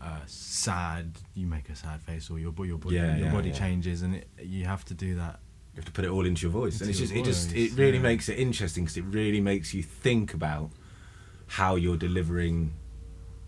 uh, 0.00 0.20
sad, 0.26 1.18
you 1.34 1.46
make 1.46 1.68
a 1.68 1.76
sad 1.76 2.02
face, 2.02 2.30
or 2.30 2.38
your 2.38 2.52
your 2.64 2.78
body 2.78 2.96
Yeah, 2.96 3.16
your 3.16 3.26
yeah, 3.26 3.32
body 3.32 3.52
changes, 3.52 4.02
and 4.02 4.16
it, 4.16 4.28
you 4.42 4.64
have 4.64 4.84
to 4.86 4.94
do 4.94 5.14
that. 5.16 5.40
You 5.74 5.76
have 5.76 5.84
to 5.86 5.92
put 5.92 6.04
it 6.04 6.10
all 6.10 6.26
into 6.26 6.42
your 6.42 6.50
voice, 6.52 6.80
and 6.80 6.88
Into 6.88 6.90
it's 6.90 6.98
just 7.00 7.12
your 7.12 7.22
it 7.22 7.26
just 7.26 7.52
it 7.54 7.72
really 7.76 7.98
makes 7.98 8.28
it 8.28 8.38
interesting 8.38 8.84
because 8.84 8.96
it 8.96 9.04
really 9.04 9.40
makes 9.40 9.72
you 9.74 9.82
think 9.82 10.34
about 10.34 10.70
how 11.52 11.74
you're 11.76 11.98
delivering, 11.98 12.72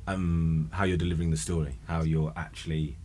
um, 0.06 0.68
how 0.72 0.84
you're 0.84 0.98
delivering 0.98 1.30
the 1.30 1.38
story, 1.38 1.74
how 1.88 2.02
you're 2.02 2.34
actually, 2.36 2.98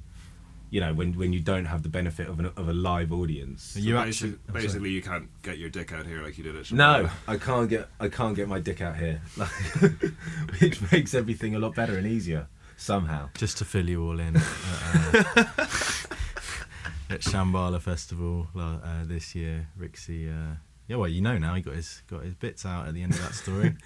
you 0.72 0.82
know, 0.82 0.94
when 0.94 1.14
when 1.14 1.32
you 1.32 1.40
don't 1.40 1.66
have 1.66 1.84
the 1.84 1.90
benefit 1.90 2.28
of 2.28 2.38
an 2.40 2.48
of 2.58 2.68
a 2.68 2.74
live 2.74 3.14
audience. 3.14 3.64
So 3.64 3.80
you 3.80 3.94
So 3.94 4.00
actually 4.00 4.32
basi- 4.34 4.54
basically, 4.54 4.90
you 4.90 5.02
can't 5.02 5.30
get 5.42 5.58
your 5.58 5.70
dick 5.70 5.94
out 5.94 6.06
here 6.06 6.22
like 6.22 6.38
you 6.38 6.44
did 6.44 6.56
at 6.58 6.70
No, 6.74 7.10
I 7.30 7.38
can't 7.38 7.70
get 7.70 7.88
I 7.98 8.10
can't 8.10 8.36
get 8.36 8.50
my 8.50 8.60
dick 8.60 8.82
out 8.82 8.98
here, 8.98 9.22
which 10.60 10.82
makes 10.92 11.14
everything 11.14 11.56
a 11.56 11.60
lot 11.60 11.76
better 11.76 11.98
and 11.98 12.06
easier 12.06 12.48
somehow. 12.76 13.30
just 13.36 13.58
to 13.60 13.66
fill 13.66 13.88
you 13.90 14.04
all 14.06 14.20
in 14.20 14.36
at, 14.36 14.44
uh, 14.44 15.24
at 17.10 17.22
Shambala 17.22 17.82
Festival 17.82 18.48
uh, 18.54 19.06
this 19.06 19.34
year. 19.34 19.68
Rixie, 19.80 20.28
uh, 20.30 20.56
yeah, 20.90 20.98
well, 20.98 21.08
you 21.08 21.22
know 21.22 21.38
now 21.38 21.56
he 21.56 21.62
got 21.62 21.76
his 21.76 22.04
got 22.08 22.24
his 22.26 22.34
bits 22.36 22.66
out 22.66 22.86
at 22.88 22.94
the 22.94 23.02
end 23.02 23.14
of 23.14 23.22
that 23.22 23.34
story. 23.34 23.76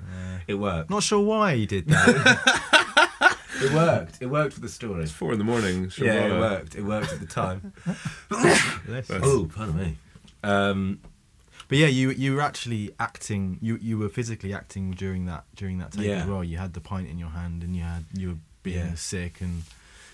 Uh, 0.00 0.38
It 0.46 0.54
worked. 0.54 0.90
not 0.90 1.02
sure 1.02 1.20
why 1.20 1.56
he 1.56 1.66
did 1.66 1.86
that. 1.88 2.62
It 3.58 3.72
worked. 3.72 4.20
It 4.20 4.26
worked 4.26 4.52
for 4.52 4.60
the 4.60 4.68
story. 4.68 5.02
It's 5.04 5.10
four 5.12 5.32
in 5.32 5.38
the 5.38 5.44
morning. 5.44 5.90
Yeah, 5.96 6.12
it 6.12 6.30
Shambala. 6.30 6.40
worked. 6.40 6.74
It 6.74 6.82
worked 6.84 7.10
at 7.14 7.20
the 7.20 7.26
time. 7.26 7.72
Oh, 9.22 9.48
pardon 9.54 9.76
me. 9.76 9.96
Um, 10.44 11.00
But 11.68 11.78
yeah, 11.78 11.86
you 11.88 12.10
you 12.10 12.34
were 12.34 12.42
actually 12.42 12.92
acting. 13.00 13.58
You 13.60 13.78
you 13.80 13.98
were 13.98 14.08
physically 14.10 14.52
acting 14.54 14.92
during 14.92 15.26
that 15.26 15.44
during 15.56 15.78
that 15.78 15.92
take 15.92 16.06
Yeah. 16.06 16.22
as 16.22 16.26
well. 16.28 16.44
You 16.44 16.58
had 16.58 16.74
the 16.74 16.80
pint 16.80 17.08
in 17.08 17.18
your 17.18 17.30
hand, 17.30 17.62
and 17.64 17.74
you 17.74 17.82
had 17.82 18.04
you 18.12 18.28
were 18.28 18.38
being 18.62 18.76
Yeah. 18.90 18.94
sick, 18.94 19.40
and 19.40 19.62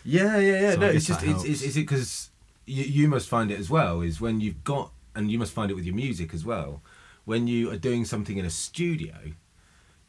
Yeah, 0.04 0.38
yeah, 0.38 0.60
yeah. 0.62 0.72
So 0.74 0.80
no, 0.80 0.86
it's 0.86 1.06
just 1.06 1.20
that 1.20 1.28
it's, 1.44 1.44
it's 1.44 1.76
it 1.76 1.80
because 1.80 2.30
you 2.64 2.84
you 2.84 3.08
must 3.08 3.28
find 3.28 3.50
it 3.50 3.58
as 3.58 3.68
well 3.68 4.00
is 4.02 4.20
when 4.20 4.40
you've 4.40 4.62
got 4.64 4.92
and 5.14 5.30
you 5.30 5.38
must 5.38 5.52
find 5.52 5.70
it 5.70 5.74
with 5.74 5.84
your 5.84 5.94
music 5.96 6.32
as 6.32 6.44
well. 6.44 6.80
When 7.24 7.46
you 7.48 7.70
are 7.70 7.76
doing 7.88 8.04
something 8.06 8.36
in 8.38 8.44
a 8.44 8.50
studio, 8.50 9.14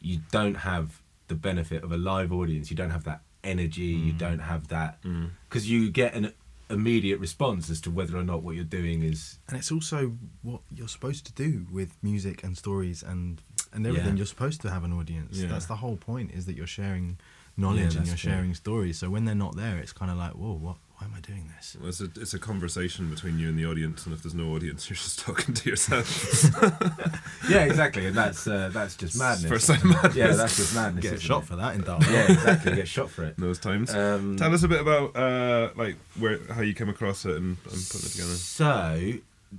you 0.04 0.20
don't 0.32 0.56
have 0.56 1.02
the 1.28 1.36
benefit 1.36 1.84
of 1.84 1.92
a 1.92 1.98
live 1.98 2.32
audience. 2.32 2.70
You 2.70 2.78
don't 2.78 2.92
have 2.92 3.06
that 3.06 3.22
energy. 3.44 3.82
You 3.82 4.14
mm. 4.14 4.18
don't 4.18 4.40
have 4.40 4.68
that 4.70 5.02
mm. 5.04 5.32
because 5.50 5.70
you 5.70 5.90
get 5.90 6.14
an 6.14 6.34
immediate 6.70 7.20
response 7.20 7.70
as 7.70 7.82
to 7.82 7.92
whether 7.92 8.18
or 8.18 8.24
not 8.24 8.42
what 8.42 8.56
you're 8.56 8.64
doing 8.64 9.04
is 9.04 9.38
and 9.48 9.58
it's 9.58 9.72
also 9.72 10.14
what 10.42 10.62
you're 10.74 10.88
supposed 10.88 11.24
to 11.26 11.34
do 11.34 11.68
with 11.72 11.92
music 12.02 12.44
and 12.44 12.58
stories 12.58 13.04
and 13.04 13.42
and 13.74 13.88
everything. 13.88 14.12
Yeah. 14.12 14.18
You're 14.18 14.26
supposed 14.26 14.62
to 14.62 14.70
have 14.70 14.84
an 14.84 14.94
audience. 14.94 15.38
Yeah. 15.38 15.48
That's 15.48 15.66
the 15.66 15.76
whole 15.76 15.98
point. 15.98 16.32
Is 16.32 16.46
that 16.46 16.56
you're 16.56 16.68
sharing 16.68 17.18
knowledge 17.58 17.94
Yeah, 17.94 18.00
and 18.00 18.08
you're 18.08 18.18
true. 18.18 18.32
sharing 18.32 18.54
stories. 18.54 18.98
So 19.00 19.10
when 19.10 19.26
they're 19.26 19.36
not 19.36 19.56
there, 19.56 19.78
it's 19.78 19.94
kind 19.94 20.12
of 20.12 20.18
like, 20.18 20.34
whoa, 20.34 20.54
what? 20.54 20.78
Why 20.98 21.08
am 21.08 21.14
I 21.18 21.20
doing 21.22 21.50
this? 21.58 21.76
Well, 21.80 21.90
It's 21.90 22.00
a, 22.02 22.06
it's 22.16 22.34
a 22.34 22.40
conversation 22.40 23.10
between 23.10 23.38
you 23.40 23.50
and 23.50 23.58
the 23.58 23.66
audience, 23.66 24.06
and 24.06 24.14
if 24.14 24.22
there's 24.24 24.36
no 24.36 24.54
audience, 24.54 24.90
you're 24.90 24.96
just 24.96 25.20
talking 25.20 25.54
to 25.56 25.70
yourself. 25.70 26.44
yeah 27.50 27.64
exactly 27.66 28.06
and 28.06 28.16
that's 28.16 28.48
uh, 28.48 28.70
that's 28.72 28.96
just 28.96 29.18
madness. 29.18 29.50
First 29.50 29.68
time 29.68 29.90
madness. 29.90 30.16
Yeah, 30.16 30.34
that's 30.34 30.56
just 30.58 30.76
madness. 30.76 31.04
Get 31.04 31.22
shot 31.22 31.44
it? 31.44 31.46
for 31.48 31.56
that 31.58 31.76
in 31.76 31.82
Dark. 31.86 32.04
Yeah, 32.10 32.32
exactly. 32.32 32.76
Get 32.76 32.88
shot 32.88 33.10
for 33.10 33.24
it. 33.26 33.36
in 33.38 33.44
those 33.44 33.60
times. 33.60 33.94
Um, 33.94 34.38
Tell 34.38 34.54
us 34.54 34.64
a 34.64 34.68
bit 34.68 34.82
about 34.82 35.16
uh, 35.16 35.70
like 35.76 35.98
where 36.20 36.40
how 36.54 36.62
you 36.62 36.74
came 36.74 36.90
across 36.90 37.26
it 37.26 37.36
and, 37.38 37.58
and 37.58 37.88
putting 37.90 38.06
it 38.06 38.12
together. 38.12 38.34
So 38.34 39.14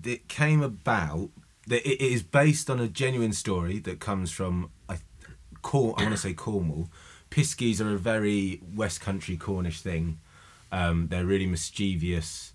it 0.05 0.29
came 0.29 0.62
about 0.62 1.31
that 1.67 1.87
it 1.88 2.00
is 2.00 2.23
based 2.23 2.71
on 2.71 2.81
a 2.81 2.88
genuine 2.88 3.33
story 3.33 3.79
that 3.81 4.00
comes 4.00 4.31
from 4.31 4.71
I, 4.88 4.99
Cor- 5.62 5.95
I 5.99 6.03
want 6.03 6.14
to 6.14 6.21
say 6.21 6.33
Cornwall. 6.33 6.88
Piskies 7.31 7.81
are 7.81 7.93
a 7.93 7.99
very 7.99 8.61
West 8.75 9.00
Country 9.00 9.37
Cornish 9.37 9.81
thing. 9.81 10.21
Um, 10.78 11.07
they're 11.11 11.25
really 11.26 11.47
mischievous. 11.47 12.52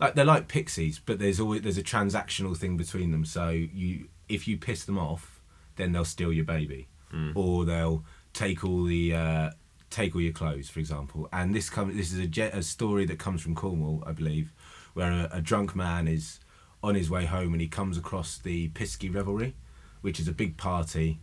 Like 0.00 0.14
they're 0.14 0.24
like 0.34 0.48
pixies, 0.48 0.98
but 1.04 1.18
there's 1.18 1.38
always 1.40 1.60
there's 1.62 1.78
a 1.78 1.82
transactional 1.82 2.56
thing 2.56 2.76
between 2.76 3.10
them. 3.10 3.24
So 3.24 3.50
you 3.50 4.08
if 4.28 4.48
you 4.48 4.56
piss 4.56 4.84
them 4.84 4.98
off, 4.98 5.40
then 5.76 5.92
they'll 5.92 6.04
steal 6.16 6.32
your 6.32 6.46
baby, 6.46 6.88
or 7.34 7.64
they'll 7.66 8.02
take 8.32 8.64
all 8.64 8.84
the 8.84 9.12
uh, 9.14 9.50
take 9.90 10.14
all 10.14 10.22
your 10.22 10.32
clothes, 10.32 10.70
for 10.70 10.80
example. 10.80 11.28
And 11.32 11.54
this 11.54 11.68
comes 11.68 11.96
this 11.96 12.12
is 12.12 12.18
a, 12.18 12.26
je- 12.26 12.56
a 12.60 12.62
story 12.62 13.04
that 13.06 13.18
comes 13.18 13.42
from 13.42 13.54
Cornwall, 13.54 14.02
I 14.06 14.12
believe, 14.12 14.52
where 14.94 15.12
a, 15.12 15.28
a 15.32 15.40
drunk 15.42 15.76
man 15.76 16.08
is 16.08 16.40
on 16.82 16.94
his 16.94 17.10
way 17.10 17.26
home 17.26 17.52
and 17.52 17.60
he 17.60 17.68
comes 17.68 17.98
across 17.98 18.38
the 18.38 18.68
Piskie 18.70 19.14
Revelry, 19.14 19.54
which 20.00 20.18
is 20.18 20.28
a 20.28 20.32
big 20.32 20.56
party 20.56 21.18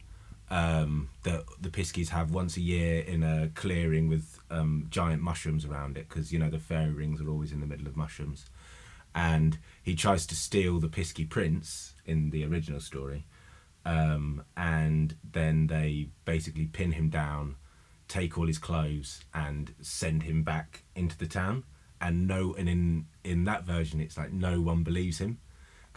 um, 0.50 1.10
that 1.24 1.44
the 1.60 1.70
Piskies 1.70 2.10
have 2.10 2.32
once 2.32 2.56
a 2.58 2.62
year 2.62 3.02
in 3.02 3.24
a 3.24 3.50
clearing 3.54 4.08
with 4.08 4.40
um, 4.50 4.88
giant 4.90 5.22
mushrooms 5.22 5.66
around 5.66 5.98
it 5.98 6.08
because 6.08 6.32
you 6.32 6.40
know 6.40 6.50
the 6.50 6.60
fairy 6.60 6.92
rings 6.92 7.22
are 7.22 7.30
always 7.30 7.52
in 7.52 7.60
the 7.60 7.66
middle 7.66 7.88
of 7.88 7.98
mushrooms, 7.98 8.46
and 9.14 9.58
he 9.84 9.96
tries 9.96 10.26
to 10.28 10.36
steal 10.36 10.80
the 10.80 10.88
Pisky 10.88 11.30
prince 11.30 11.94
in 12.06 12.30
the 12.30 12.46
original 12.46 12.80
story, 12.80 13.26
um, 13.86 14.44
and 14.56 15.16
then 15.24 15.68
they 15.68 16.10
basically 16.24 16.66
pin 16.66 16.94
him 16.94 17.10
down, 17.10 17.56
take 18.08 18.38
all 18.38 18.48
his 18.48 18.58
clothes, 18.58 19.26
and 19.34 19.74
send 19.82 20.24
him 20.24 20.44
back 20.44 20.84
into 20.96 21.18
the 21.18 21.28
town. 21.28 21.64
And 22.00 22.28
no, 22.28 22.54
and 22.54 22.70
in 22.70 23.08
in 23.24 23.44
that 23.46 23.66
version, 23.66 24.00
it's 24.00 24.18
like 24.18 24.32
no 24.32 24.62
one 24.62 24.84
believes 24.84 25.18
him. 25.18 25.40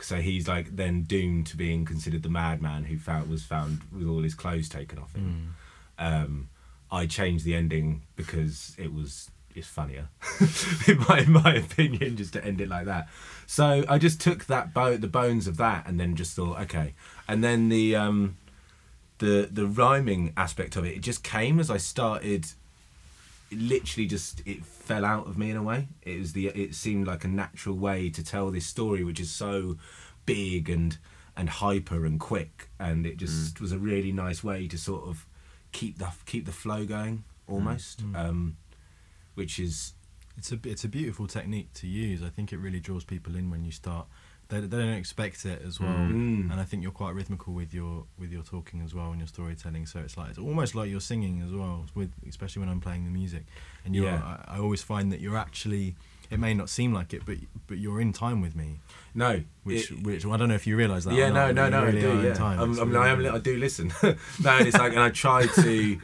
So 0.03 0.17
he's 0.17 0.49
like 0.49 0.77
then 0.77 1.03
doomed 1.03 1.47
to 1.49 1.57
being 1.57 1.85
considered 1.85 2.23
the 2.23 2.29
madman 2.29 2.85
who 2.85 2.99
found, 2.99 3.29
was 3.29 3.43
found 3.45 3.81
with 3.93 4.07
all 4.07 4.23
his 4.23 4.35
clothes 4.35 4.69
taken 4.69 4.99
off 4.99 5.15
him. 5.15 5.55
Um, 5.99 6.49
I 6.91 7.07
changed 7.07 7.45
the 7.45 7.55
ending 7.55 8.03
because 8.17 8.75
it 8.79 8.93
was 8.93 9.31
it's 9.55 9.67
funnier, 9.67 10.09
in 10.89 10.99
my 11.09 11.21
in 11.21 11.33
my 11.33 11.55
opinion, 11.55 12.17
just 12.17 12.33
to 12.35 12.45
end 12.45 12.61
it 12.61 12.69
like 12.69 12.87
that. 12.87 13.09
So 13.47 13.85
I 13.89 13.99
just 13.99 14.21
took 14.21 14.47
that 14.47 14.73
bo- 14.73 14.97
the 14.97 15.09
bones 15.09 15.47
of 15.47 15.57
that, 15.57 15.87
and 15.87 15.99
then 15.99 16.15
just 16.17 16.35
thought, 16.37 16.61
okay, 16.61 16.95
and 17.29 17.43
then 17.43 17.69
the 17.69 17.97
um, 17.97 18.37
the 19.19 19.49
the 19.51 19.67
rhyming 19.67 20.33
aspect 20.37 20.77
of 20.77 20.85
it, 20.85 20.97
it 20.97 21.01
just 21.01 21.23
came 21.23 21.59
as 21.61 21.71
I 21.71 21.77
started. 21.79 22.47
It 23.51 23.59
literally 23.59 24.07
just 24.07 24.43
it 24.47 24.65
fell 24.65 25.05
out 25.05 25.27
of 25.27 25.37
me 25.37 25.51
in 25.51 25.57
a 25.57 25.63
way. 25.63 25.89
It 26.03 26.19
was 26.19 26.33
the 26.33 26.49
it 26.49 26.75
seemed 26.75 27.07
like 27.07 27.25
a 27.25 27.29
natural 27.29 27.77
way 27.77 28.11
to 28.11 28.23
tell 28.23 28.51
this 28.51 28.67
story, 28.67 29.03
which 29.05 29.21
is 29.21 29.31
so 29.31 29.77
big 30.25 30.71
and 30.71 30.99
and 31.37 31.49
hyper 31.49 32.05
and 32.07 32.21
quick, 32.21 32.69
and 32.79 33.07
it 33.07 33.17
just 33.17 33.55
mm. 33.55 33.61
was 33.61 33.73
a 33.73 33.79
really 33.79 34.13
nice 34.13 34.45
way 34.45 34.69
to 34.69 34.79
sort 34.79 35.09
of 35.09 35.27
keep 35.73 35.99
the 35.99 36.09
keep 36.27 36.47
the 36.47 36.53
flow 36.53 36.85
going 36.85 37.25
mm. 37.49 37.53
almost, 37.53 38.05
mm. 38.05 38.17
um, 38.17 38.57
which 39.35 39.59
is 39.59 39.95
It's 40.37 40.53
a 40.53 40.59
it's 40.65 40.85
a 40.85 40.89
beautiful 40.89 41.27
technique 41.27 41.73
to 41.75 41.87
use. 41.87 42.23
I 42.23 42.31
think 42.31 42.53
it 42.53 42.59
really 42.59 42.81
draws 42.81 43.05
people 43.05 43.37
in 43.37 43.51
when 43.51 43.65
you 43.65 43.73
start. 43.73 44.07
They, 44.51 44.61
they 44.61 44.77
don't 44.79 44.89
expect 44.89 45.45
it 45.47 45.63
as 45.67 45.79
well, 45.81 45.89
Mm. 45.91 46.51
and 46.51 46.61
I 46.61 46.65
think 46.65 46.83
you're 46.83 46.93
quite 46.93 47.15
rhythmical 47.15 47.55
with 47.55 47.73
your 47.73 48.05
with 48.19 48.31
your 48.33 48.43
talking 48.43 48.83
as 48.83 48.93
well 48.95 49.11
and 49.11 49.19
your 49.21 49.29
storytelling. 49.29 49.87
So 49.87 50.01
it's 50.01 50.17
like 50.19 50.31
it's 50.31 50.39
almost 50.39 50.75
like 50.75 50.91
you're 50.91 51.01
singing 51.01 51.41
as 51.41 51.53
well, 51.53 51.87
with 51.95 52.11
especially 52.29 52.61
when 52.61 52.69
I'm 52.69 52.81
playing 52.81 53.05
the 53.05 53.11
music. 53.11 53.45
And 53.85 53.95
you're, 53.95 54.05
Yeah. 54.07 54.23
I, 54.49 54.57
I 54.57 54.59
always 54.59 54.83
find 54.83 55.11
that 55.13 55.21
you're 55.21 55.37
actually. 55.39 55.95
It 56.31 56.39
may 56.39 56.55
not 56.55 56.69
seem 56.69 56.93
like 56.93 57.13
it, 57.13 57.23
but 57.27 57.39
but 57.67 57.79
you're 57.79 58.01
in 58.01 58.13
time 58.13 58.41
with 58.41 58.55
me, 58.55 58.79
no, 59.15 59.43
which 59.65 59.91
it- 59.91 60.03
which 60.05 60.25
I 60.27 60.37
don't 60.37 60.49
know 60.49 60.55
if 60.55 60.67
you 60.67 60.77
realise 60.77 61.05
that. 61.05 61.15
yeah, 61.15 61.29
no, 61.31 61.51
no, 61.51 61.69
no, 61.69 61.85
really 61.85 61.99
I 61.99 62.01
do. 62.03 62.23
Yeah, 62.23 62.35
time. 62.35 62.59
I'm, 62.61 62.71
It's 62.71 62.81
I 62.81 62.85
mean, 62.85 62.97
I, 62.97 63.09
am, 63.09 63.19
really- 63.19 63.31
I 63.31 63.39
do 63.39 63.57
listen. 63.57 63.93
no, 64.03 64.51
and 64.59 64.67
it's 64.69 64.77
like, 64.79 64.93
and 64.93 65.01
I 65.01 65.11
try 65.11 65.47
to, 65.47 65.99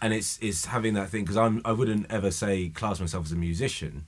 and 0.00 0.14
it's 0.14 0.38
it's 0.40 0.64
having 0.66 0.94
that 0.94 1.10
thing 1.10 1.22
because 1.24 1.36
I'm 1.36 1.60
I 1.66 1.72
wouldn't 1.72 2.06
ever 2.10 2.30
say 2.30 2.70
class 2.70 2.98
myself 3.00 3.26
as 3.26 3.32
a 3.32 3.36
musician, 3.36 4.06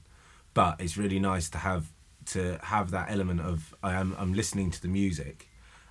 but 0.55 0.81
it's 0.81 0.97
really 0.97 1.19
nice 1.19 1.51
to 1.51 1.59
have 1.59 1.93
to 2.27 2.59
have 2.63 2.91
that 2.91 3.11
element 3.11 3.41
of 3.41 3.75
I 3.83 3.95
am 3.95 4.15
I'm 4.19 4.35
listening 4.35 4.71
to 4.71 4.83
the 4.83 4.89
music, 4.89 5.49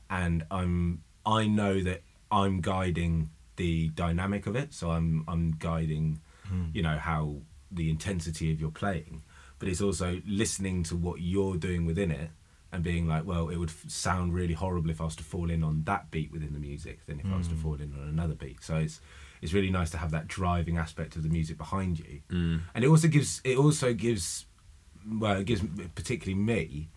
and 0.10 0.46
I'm 0.52 1.04
I 1.26 1.48
know 1.48 1.82
that 1.82 2.02
I'm 2.32 2.62
guiding 2.62 3.30
the 3.56 3.90
dynamic 3.90 4.48
of 4.48 4.56
it. 4.56 4.74
So 4.74 4.92
I'm 4.92 5.24
I'm 5.28 5.52
guiding, 5.60 6.22
hmm. 6.48 6.66
you 6.74 6.82
know, 6.82 6.98
how 6.98 7.38
the 7.72 7.90
intensity 7.90 8.52
of 8.52 8.60
your 8.60 8.72
playing, 8.72 9.24
but 9.60 9.68
it's 9.68 9.82
also 9.82 10.22
listening 10.26 10.84
to 10.84 10.96
what 10.96 11.22
you're 11.22 11.58
doing 11.58 11.86
within 11.86 12.12
it 12.12 12.32
and 12.72 12.84
being 12.84 13.08
like, 13.08 13.26
well, 13.26 13.50
it 13.50 13.58
would 13.58 13.70
f- 13.70 13.86
sound 13.88 14.34
really 14.34 14.54
horrible 14.54 14.90
if 14.90 15.02
I 15.02 15.06
was 15.06 15.16
to 15.18 15.24
fall 15.24 15.50
in 15.50 15.64
on 15.64 15.84
that 15.86 16.12
beat 16.12 16.32
within 16.32 16.54
the 16.54 16.60
music 16.60 17.06
than 17.08 17.20
if 17.20 17.26
I 17.26 17.38
was 17.38 17.48
to 17.48 17.56
hmm. 17.56 17.62
fall 17.62 17.76
in 17.76 17.94
on 17.94 18.08
another 18.08 18.36
beat. 18.36 18.64
So 18.64 18.76
it's 18.78 19.02
it's 19.42 19.54
really 19.54 19.70
nice 19.70 19.90
to 19.92 19.98
have 19.98 20.12
that 20.12 20.28
driving 20.28 20.78
aspect 20.78 21.16
of 21.16 21.24
the 21.24 21.30
music 21.30 21.58
behind 21.58 22.00
you, 22.00 22.22
hmm. 22.30 22.58
and 22.74 22.84
it 22.84 22.88
also 22.88 23.08
gives 23.08 23.42
it 23.44 23.58
also 23.58 23.94
gives 23.94 24.46
well, 25.08 25.38
it 25.38 25.46
gives 25.46 25.62
particularly 25.96 26.36
me 26.42 26.90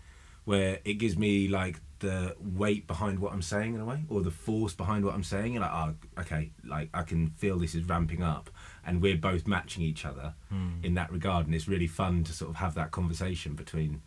where 0.45 0.81
it 0.85 0.95
gives 0.95 1.17
me 1.17 1.47
like 1.49 1.81
the 2.01 2.35
weight 2.41 2.87
behind 2.89 3.21
what 3.21 3.33
I'm 3.33 3.43
saying 3.43 3.75
in 3.77 3.81
a 3.81 3.85
way, 3.85 4.03
or 4.09 4.23
the 4.23 4.31
force 4.33 4.75
behind 4.75 5.05
what 5.05 5.15
I'm 5.15 5.23
saying. 5.23 5.53
You're 5.53 5.63
like, 5.63 5.71
oh, 5.73 5.95
okay, 6.23 6.51
like 6.65 6.89
I 6.93 7.03
can 7.03 7.31
feel 7.31 7.59
this 7.61 7.75
is 7.77 7.85
ramping 7.85 8.23
up, 8.23 8.51
and 8.85 9.01
we're 9.01 9.17
both 9.17 9.47
matching 9.47 9.85
each 9.85 10.05
other 10.05 10.35
in 10.83 10.95
that 10.95 11.13
regard, 11.13 11.47
and 11.47 11.55
it's 11.55 11.69
really 11.69 11.87
fun 11.87 12.25
to 12.25 12.33
sort 12.33 12.51
of 12.51 12.57
have 12.57 12.75
that 12.75 12.91
conversation 12.91 13.55
between 13.55 14.03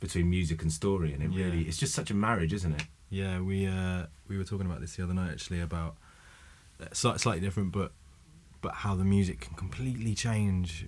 between 0.00 0.28
music 0.30 0.62
and 0.62 0.72
story, 0.72 1.12
and 1.12 1.22
it 1.22 1.30
Yeah. 1.30 1.44
really 1.44 1.62
it's 1.68 1.76
just 1.76 1.94
such 1.94 2.10
a 2.10 2.14
marriage, 2.14 2.52
isn't 2.54 2.72
it? 2.72 2.86
Yeah, 3.10 3.40
we 3.40 3.66
uh, 3.66 4.06
we 4.28 4.38
were 4.38 4.44
talking 4.44 4.66
about 4.66 4.80
this 4.80 4.96
the 4.96 5.02
other 5.04 5.14
night 5.14 5.32
actually 5.32 5.60
about 5.60 5.96
uh, 6.80 6.86
slightly 6.94 7.40
different, 7.40 7.72
but 7.72 7.92
but 8.62 8.72
how 8.76 8.94
the 8.96 9.04
music 9.04 9.40
can 9.40 9.54
completely 9.54 10.14
change 10.14 10.86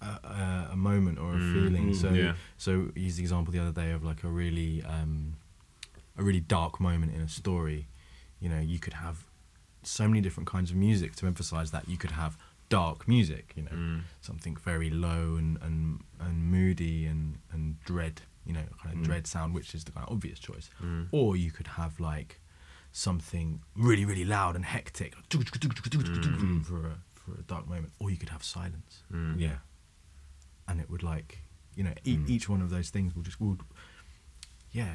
a, 0.00 0.68
a, 0.72 0.76
moment 0.76 1.18
or 1.18 1.34
a 1.36 1.40
feeling. 1.40 1.90
mm, 1.92 1.94
So 1.94 2.10
yeah. 2.10 2.34
so 2.56 2.88
I 2.96 2.98
used 2.98 3.18
the 3.18 3.22
example 3.22 3.52
the 3.52 3.58
other 3.60 3.72
day 3.82 3.90
of 3.92 4.02
like 4.04 4.22
a 4.24 4.28
really 4.28 4.82
um, 4.84 5.34
a 6.16 6.22
really 6.22 6.40
dark 6.40 6.80
moment 6.80 7.14
in 7.14 7.20
a 7.20 7.28
story. 7.28 7.86
You 8.40 8.48
know, 8.48 8.60
you 8.60 8.78
could 8.78 8.94
have 8.94 9.24
so 9.82 10.06
many 10.08 10.20
different 10.20 10.48
kinds 10.48 10.70
of 10.70 10.76
music 10.76 11.14
to 11.16 11.26
emphasize 11.26 11.70
that. 11.72 11.88
You 11.88 11.96
could 11.96 12.12
have 12.12 12.36
dark 12.68 13.08
music, 13.08 13.52
you 13.56 13.62
know, 13.62 13.70
Mm. 13.72 14.00
something 14.20 14.54
very 14.56 14.90
low 14.90 15.36
and, 15.36 15.56
and, 15.62 16.00
and 16.20 16.44
moody 16.52 17.06
and, 17.06 17.38
and 17.52 17.82
dread, 17.84 18.20
you 18.44 18.52
know, 18.52 18.64
kind 18.82 18.94
of 18.94 19.00
Mm. 19.00 19.04
dread 19.04 19.26
sound, 19.26 19.54
which 19.54 19.74
is 19.74 19.84
the 19.84 19.92
kind 19.92 20.06
of 20.06 20.12
obvious 20.12 20.38
choice. 20.38 20.68
Mm. 20.82 21.06
Or 21.10 21.34
you 21.36 21.50
could 21.50 21.66
have 21.80 21.98
like 21.98 22.40
something 22.92 23.60
really, 23.76 24.04
really 24.04 24.24
loud 24.24 24.54
and 24.56 24.64
hectic 24.64 25.14
Mm. 25.30 26.64
for 26.64 26.86
a 26.86 26.98
for 27.14 27.32
a 27.38 27.42
dark 27.42 27.66
moment. 27.68 27.92
Or 27.98 28.10
you 28.10 28.16
could 28.16 28.30
have 28.30 28.42
silence, 28.44 29.02
Mm. 29.12 29.38
Yeah, 29.40 29.58
and 30.68 30.80
it 30.80 30.88
would 30.90 31.02
like, 31.02 31.38
you 31.74 31.82
know, 31.82 31.94
e- 32.04 32.16
Mm. 32.16 32.28
each 32.28 32.48
one 32.48 32.62
of 32.62 32.70
those 32.70 32.90
things 32.90 33.14
will 33.14 33.22
just 33.22 33.40
would, 33.40 33.60
yeah, 34.70 34.94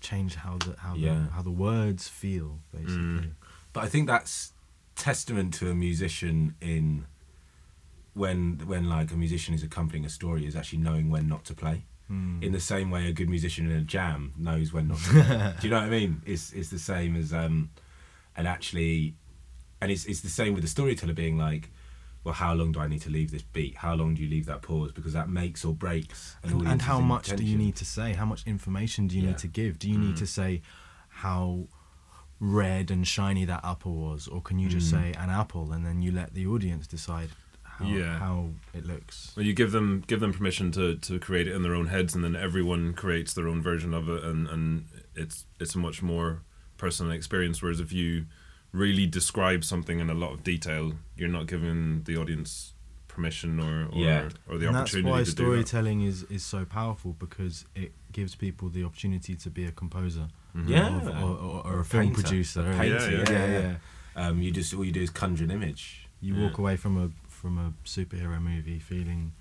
change 0.00 0.34
how 0.36 0.58
the 0.58 0.74
how 0.78 0.94
Yeah. 0.96 1.14
the 1.14 1.30
how 1.34 1.42
the 1.42 1.50
words 1.50 2.08
feel 2.08 2.60
basically. 2.72 3.32
but 3.72 3.84
I 3.84 3.88
think 3.88 4.06
that's 4.08 4.52
testament 4.96 5.54
to 5.54 5.70
a 5.70 5.74
musician 5.74 6.54
in 6.60 7.06
when 8.14 8.58
when 8.66 8.88
like 8.88 9.10
a 9.12 9.16
musician 9.16 9.54
is 9.54 9.62
accompanying 9.62 10.04
a 10.04 10.10
story 10.10 10.46
is 10.46 10.54
actually 10.54 10.78
knowing 10.80 11.10
when 11.10 11.28
not 11.28 11.44
to 11.46 11.54
play. 11.54 11.84
Mm. 12.10 12.42
in 12.42 12.52
the 12.52 12.60
same 12.60 12.90
way 12.90 13.06
a 13.08 13.12
good 13.12 13.30
musician 13.30 13.70
in 13.70 13.76
a 13.78 13.80
jam 13.80 14.34
knows 14.36 14.70
when 14.72 14.88
not 14.88 14.98
to 14.98 15.10
play. 15.10 15.54
Do 15.60 15.66
you 15.66 15.70
know 15.70 15.78
what 15.80 15.86
I 15.86 15.90
mean? 15.90 16.20
It's 16.26 16.52
it's 16.52 16.68
the 16.68 16.78
same 16.78 17.16
as 17.16 17.32
um 17.32 17.70
and 18.36 18.46
actually 18.46 19.14
and 19.80 19.90
it's 19.90 20.04
it's 20.04 20.20
the 20.20 20.28
same 20.28 20.52
with 20.52 20.62
the 20.62 20.68
storyteller 20.68 21.14
being 21.14 21.38
like, 21.38 21.70
well, 22.24 22.34
how 22.34 22.54
long 22.54 22.72
do 22.72 22.78
I 22.80 22.86
need 22.88 23.00
to 23.02 23.10
leave 23.10 23.30
this 23.32 23.42
beat? 23.42 23.76
How 23.76 23.94
long 23.94 24.14
do 24.14 24.22
you 24.22 24.28
leave 24.28 24.46
that 24.46 24.62
pause? 24.62 24.92
Because 24.92 25.12
that 25.12 25.28
makes 25.28 25.64
or 25.64 25.74
breaks 25.74 26.36
an 26.44 26.52
and, 26.52 26.66
and 26.68 26.82
how 26.82 27.00
much 27.00 27.34
do 27.34 27.42
you 27.44 27.56
need 27.58 27.76
to 27.76 27.84
say 27.84 28.12
how 28.12 28.24
much 28.24 28.46
information 28.46 29.08
do 29.08 29.16
you 29.16 29.22
Yeah. 29.22 29.28
need 29.30 29.38
to 29.38 29.48
give 29.48 29.78
do 29.78 29.90
you 29.90 29.98
need 29.98 30.16
to 30.18 30.26
say 30.26 30.62
how 31.08 31.66
red 32.40 32.90
and 32.90 33.06
shiny 33.06 33.44
that 33.44 33.64
apple 33.64 33.94
was 33.94 34.26
or 34.26 34.40
can 34.42 34.58
you 34.58 34.68
just 34.68 34.88
Mm. 34.88 34.90
say 34.90 35.12
an 35.18 35.30
apple 35.30 35.72
and 35.72 35.86
then 35.86 36.02
you 36.02 36.10
let 36.10 36.34
the 36.34 36.46
audience 36.46 36.86
decide 36.86 37.28
how, 37.62 37.86
Yeah. 37.86 38.18
how 38.18 38.50
it 38.74 38.84
looks 38.86 39.32
Well, 39.36 39.46
you 39.46 39.52
give 39.54 39.72
them 39.72 40.02
give 40.06 40.20
them 40.20 40.32
permission 40.32 40.72
to, 40.72 40.96
to 40.96 41.18
create 41.18 41.46
it 41.48 41.54
in 41.54 41.62
their 41.62 41.74
own 41.74 41.86
heads, 41.86 42.14
and 42.14 42.22
then 42.24 42.36
everyone 42.36 42.92
creates 42.94 43.32
their 43.34 43.48
own 43.48 43.62
version 43.62 43.94
of 43.94 44.08
it, 44.08 44.22
and, 44.24 44.46
and 44.48 44.86
it's 45.14 45.46
it's 45.60 45.74
a 45.74 45.78
much 45.78 46.02
more 46.02 46.42
personal 46.76 47.12
experience. 47.12 47.62
Whereas 47.62 47.80
if 47.80 47.92
you 47.92 48.26
really 48.72 49.06
describe 49.06 49.64
something 49.64 50.00
in 50.00 50.08
a 50.10 50.14
lot 50.14 50.32
of 50.32 50.42
detail, 50.42 50.94
you're 51.16 51.28
not 51.28 51.46
giving 51.46 52.02
the 52.04 52.16
audience 52.16 52.72
permission 53.08 53.60
or 53.60 53.86
or, 53.92 53.98
Yeah. 53.98 54.28
or 54.48 54.56
the 54.58 54.66
and 54.68 54.74
that's 54.76 54.90
opportunity 54.92 55.10
why 55.10 55.18
to 55.18 55.24
do 55.24 55.30
that. 55.30 55.32
storytelling 55.68 56.02
is, 56.02 56.22
is 56.24 56.42
so 56.42 56.64
powerful 56.64 57.12
because 57.18 57.66
it 57.74 57.92
gives 58.10 58.34
people 58.34 58.70
the 58.70 58.84
opportunity 58.84 59.34
to 59.36 59.50
be 59.50 59.64
a 59.66 59.70
composer 59.72 60.28
Mhm. 60.56 60.68
Yeah. 60.68 60.96
of- 60.96 61.06
or, 61.08 61.12
or, 61.12 61.62
or 61.66 61.72
Or 61.74 61.80
a 61.80 61.84
film 61.84 62.04
painter. 62.06 62.22
producer 62.22 62.60
A 62.70 62.76
painter, 62.78 63.10
Yeah, 63.10 63.24
yeah, 63.30 63.46
yeah. 63.46 63.60
yeah, 63.60 63.76
Um, 64.28 64.40
you 64.42 64.50
just 64.50 64.72
all 64.74 64.84
you 64.84 64.92
do 64.92 65.02
is 65.02 65.10
conjure 65.10 65.44
an 65.44 65.50
image. 65.50 66.08
you 66.22 66.34
Yeah. 66.34 66.42
walk 66.44 66.58
away 66.58 66.76
from 66.76 66.96
a 66.96 67.10
from 67.28 67.58
a 67.58 67.72
superhero 67.84 68.40
movie 68.40 68.78
feeling 68.78 69.32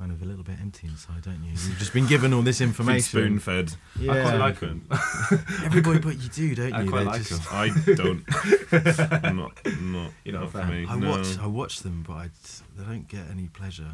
kind 0.00 0.12
of 0.12 0.22
a 0.22 0.24
little 0.24 0.42
bit 0.42 0.56
empty 0.62 0.86
inside 0.86 1.20
don't 1.20 1.44
you 1.44 1.50
you've 1.50 1.78
just 1.78 1.92
been 1.92 2.06
given 2.06 2.32
all 2.32 2.40
this 2.40 2.60
information 2.70 3.02
spoon 3.02 3.38
fed. 3.38 3.70
yeah. 3.98 4.12
I 4.12 4.22
quite 4.22 4.36
like 4.38 4.60
them. 4.60 4.88
Everybody 5.62 5.98
but 5.98 6.18
you 6.18 6.28
do, 6.30 6.54
don't 6.54 6.68
you? 6.70 6.74
I 6.74 6.82
you? 6.82 6.88
quite 6.90 6.98
They're 7.00 7.12
like 7.12 7.22
just- 7.22 7.52
'em. 7.52 7.52
I 7.52 7.68
don't. 7.94 9.34
not 9.36 9.58
not. 9.82 10.12
You're 10.24 10.34
not 10.40 10.40
a 10.40 10.40
not 10.40 10.50
for 10.52 10.64
me. 10.64 10.86
I 10.88 10.96
no. 10.96 11.10
watch, 11.10 11.38
I 11.38 11.46
watch 11.46 11.80
them, 11.80 12.02
but 12.08 12.14
I, 12.14 12.30
they 12.78 12.84
don't 12.84 13.06
get 13.08 13.28
any 13.30 13.48
pleasure. 13.48 13.92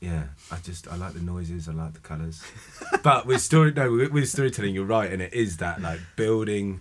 Yeah, 0.00 0.24
I 0.50 0.56
just 0.64 0.88
I 0.88 0.96
like 0.96 1.12
the 1.12 1.20
noises, 1.20 1.68
I 1.68 1.72
like 1.74 1.92
the 1.92 2.00
colours. 2.00 2.42
but 3.04 3.24
with 3.26 3.40
story, 3.40 3.70
no, 3.72 3.92
with, 3.92 4.10
with 4.10 4.28
storytelling, 4.28 4.74
you're 4.74 4.84
right, 4.84 5.12
and 5.12 5.22
it 5.22 5.32
is 5.32 5.58
that 5.58 5.80
like 5.80 6.00
building. 6.16 6.80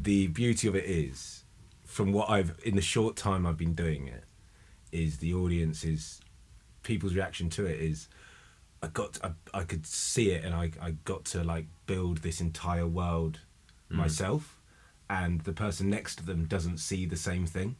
The 0.00 0.28
beauty 0.28 0.68
of 0.68 0.74
it 0.74 0.84
is, 0.84 1.44
from 1.84 2.12
what 2.12 2.30
I've 2.30 2.58
in 2.64 2.76
the 2.76 2.82
short 2.82 3.16
time 3.16 3.46
I've 3.46 3.56
been 3.58 3.74
doing 3.74 4.06
it, 4.08 4.24
is 4.92 5.18
the 5.18 5.34
audience 5.34 5.82
is, 5.84 6.20
people's 6.84 7.14
reaction 7.14 7.50
to 7.50 7.66
it 7.66 7.80
is, 7.80 8.08
I 8.82 8.86
got 8.86 9.18
I, 9.24 9.30
I 9.52 9.64
could 9.64 9.84
see 9.86 10.30
it, 10.30 10.44
and 10.44 10.54
I 10.54 10.70
I 10.80 10.92
got 11.04 11.24
to 11.32 11.42
like 11.42 11.66
build 11.86 12.18
this 12.18 12.40
entire 12.40 12.86
world 12.86 13.40
myself, 13.88 14.60
and 15.10 15.40
the 15.42 15.52
person 15.52 15.90
next 15.90 16.16
to 16.16 16.24
them 16.26 16.44
doesn't 16.46 16.78
see 16.78 17.06
the 17.06 17.16
same 17.16 17.46
thing, 17.46 17.76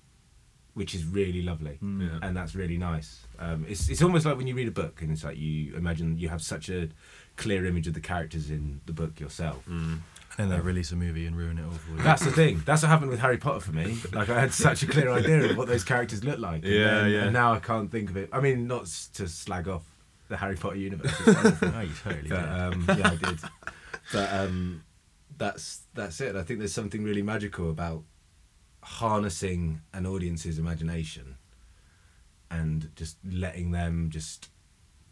which 0.75 0.95
is 0.95 1.05
really 1.05 1.43
lovely 1.43 1.79
Yeah. 1.83 2.19
and 2.23 2.37
that's 2.37 2.55
really 2.55 2.79
nice. 2.79 3.27
Um, 3.39 3.65
it's 3.69 3.89
it's 3.89 4.03
almost 4.03 4.25
like 4.27 4.37
when 4.37 4.47
you 4.47 4.55
read 4.55 4.69
a 4.69 4.77
book 4.83 5.03
and 5.03 5.11
it's 5.11 5.25
like 5.25 5.37
you 5.39 5.75
imagine 5.77 6.19
you 6.19 6.29
have 6.29 6.43
such 6.43 6.69
a 6.69 6.89
clear 7.37 7.65
image 7.67 7.87
of 7.87 7.95
the 7.95 8.01
characters 8.01 8.51
in 8.51 8.81
the 8.87 8.93
book 8.93 9.19
yourself. 9.21 9.65
Mm. 9.69 10.01
And 10.37 10.51
they 10.51 10.59
release 10.59 10.91
a 10.91 10.97
movie 10.97 11.27
and 11.27 11.37
ruin 11.37 11.59
it 11.59 11.65
all 11.65 11.71
for 11.71 11.93
you. 11.93 12.03
That's 12.03 12.25
the 12.25 12.33
thing. 12.33 12.61
That's 12.67 12.83
what 12.83 12.89
happened 12.89 13.11
with 13.11 13.21
Harry 13.21 13.39
Potter 13.39 13.61
for 13.61 13.71
me. 13.73 13.97
Like 14.13 14.29
I 14.29 14.41
had 14.41 14.53
such 14.67 14.83
a 14.83 14.87
clear 14.89 15.11
idea 15.13 15.51
of 15.51 15.57
what 15.57 15.69
those 15.69 15.85
characters 15.85 16.25
look 16.25 16.41
like. 16.41 16.65
And 16.65 16.73
Yeah, 16.73 16.95
then- 17.03 17.11
yeah. 17.13 17.23
And 17.25 17.33
now 17.33 17.53
I 17.53 17.61
can't 17.61 17.91
think 17.91 18.11
of 18.11 18.17
it. 18.17 18.31
I 18.33 18.41
mean, 18.41 18.67
not 18.67 18.87
to 19.15 19.29
slag 19.29 19.69
off 19.69 19.85
the 20.29 20.37
Harry 20.37 20.57
Potter 20.57 20.77
universe, 20.77 21.13
it's 21.21 21.37
wonderful. 21.37 21.73
oh, 21.75 21.81
you 21.83 21.91
totally 22.03 22.29
but 22.31 22.41
did. 22.41 22.49
um, 22.49 22.85
yeah, 22.99 23.11
I 23.11 23.15
did. 23.17 23.39
But 24.13 24.33
um, 24.33 24.83
that's 25.39 25.83
that's 25.95 26.21
it. 26.21 26.35
I 26.35 26.43
think 26.43 26.59
there's 26.59 26.73
something 26.75 27.05
really 27.05 27.23
magical 27.23 27.71
about 27.71 28.03
harnessing 28.83 29.81
an 29.93 30.07
audience's 30.07 30.59
imagination 30.59 31.37
and 32.51 32.91
just 32.97 33.17
letting 33.25 33.71
them 33.71 34.09
just 34.11 34.49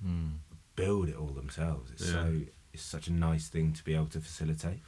Hmm. 0.05 0.31
Build 0.77 1.09
it 1.09 1.17
all 1.17 1.29
themselves. 1.29 1.91
It's 1.93 2.07
Yeah. 2.07 2.13
so 2.13 2.41
it's 2.73 2.83
such 2.83 3.07
a 3.09 3.13
nice 3.13 3.49
thing 3.49 3.73
to 3.75 3.85
be 3.85 3.95
able 3.95 4.07
to 4.07 4.21
facilitate. 4.21 4.81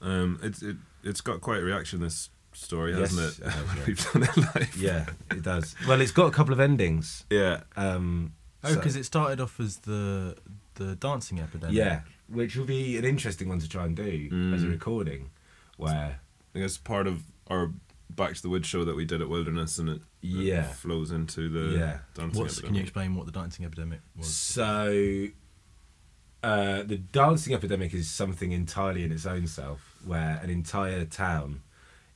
Um, 0.00 0.38
it's 0.42 0.62
it 0.62 0.76
it's 1.02 1.20
got 1.20 1.40
quite 1.40 1.60
a 1.60 1.64
reaction. 1.64 2.00
This 2.00 2.30
story, 2.52 2.92
Yes, 2.96 3.10
hasn't 3.16 3.38
it? 3.40 3.46
it 3.46 3.50
has, 3.50 3.64
yeah. 3.76 3.84
We've 3.86 4.12
done 4.12 4.22
it 4.22 4.36
live. 4.54 4.76
Yeah, 4.76 5.06
it 5.30 5.42
does. 5.42 5.74
Well, 5.88 6.00
it's 6.00 6.12
got 6.12 6.26
a 6.26 6.30
couple 6.30 6.52
of 6.52 6.60
endings. 6.60 7.24
Yeah. 7.30 7.60
Um, 7.76 8.32
Oh, 8.66 8.70
so- 8.70 8.76
because 8.76 8.96
it 8.96 9.04
started 9.04 9.40
off 9.40 9.60
as 9.60 9.78
the 9.78 10.36
the 10.76 10.96
dancing 10.96 11.38
epidemic. 11.40 11.74
yeah, 11.76 12.00
which 12.28 12.56
will 12.56 12.64
be 12.64 12.96
an 12.96 13.04
interesting 13.04 13.48
one 13.48 13.58
to 13.60 13.68
try 13.68 13.84
and 13.84 13.94
do 13.94 14.02
as 14.54 14.62
a 14.62 14.66
Mm. 14.66 14.70
recording, 14.72 15.30
where 15.76 16.20
I 16.54 16.58
guess 16.58 16.78
part 16.78 17.06
of 17.06 17.22
our 17.48 17.72
Back 18.10 18.34
to 18.34 18.42
the 18.42 18.48
Woods 18.48 18.68
show 18.68 18.84
that 18.84 18.94
we 18.94 19.04
did 19.04 19.20
at 19.22 19.28
Wilderness, 19.28 19.78
and 19.78 19.88
it, 19.88 20.02
it 20.22 20.28
Yeah. 20.28 20.62
flows 20.64 21.10
into 21.10 21.48
the 21.48 21.78
Yeah. 21.78 21.98
dancing. 22.14 22.40
What's, 22.40 22.60
can 22.60 22.74
you 22.74 22.82
explain 22.82 23.14
what 23.14 23.26
the 23.26 23.32
dancing 23.32 23.64
epidemic 23.64 24.00
was? 24.16 24.28
So, 24.32 25.26
uh, 26.42 26.82
the 26.82 26.98
dancing 26.98 27.54
epidemic 27.54 27.94
is 27.94 28.08
something 28.10 28.52
entirely 28.52 29.02
in 29.04 29.10
its 29.12 29.26
own 29.26 29.46
self, 29.46 29.96
where 30.04 30.38
an 30.42 30.50
entire 30.50 31.04
town 31.06 31.62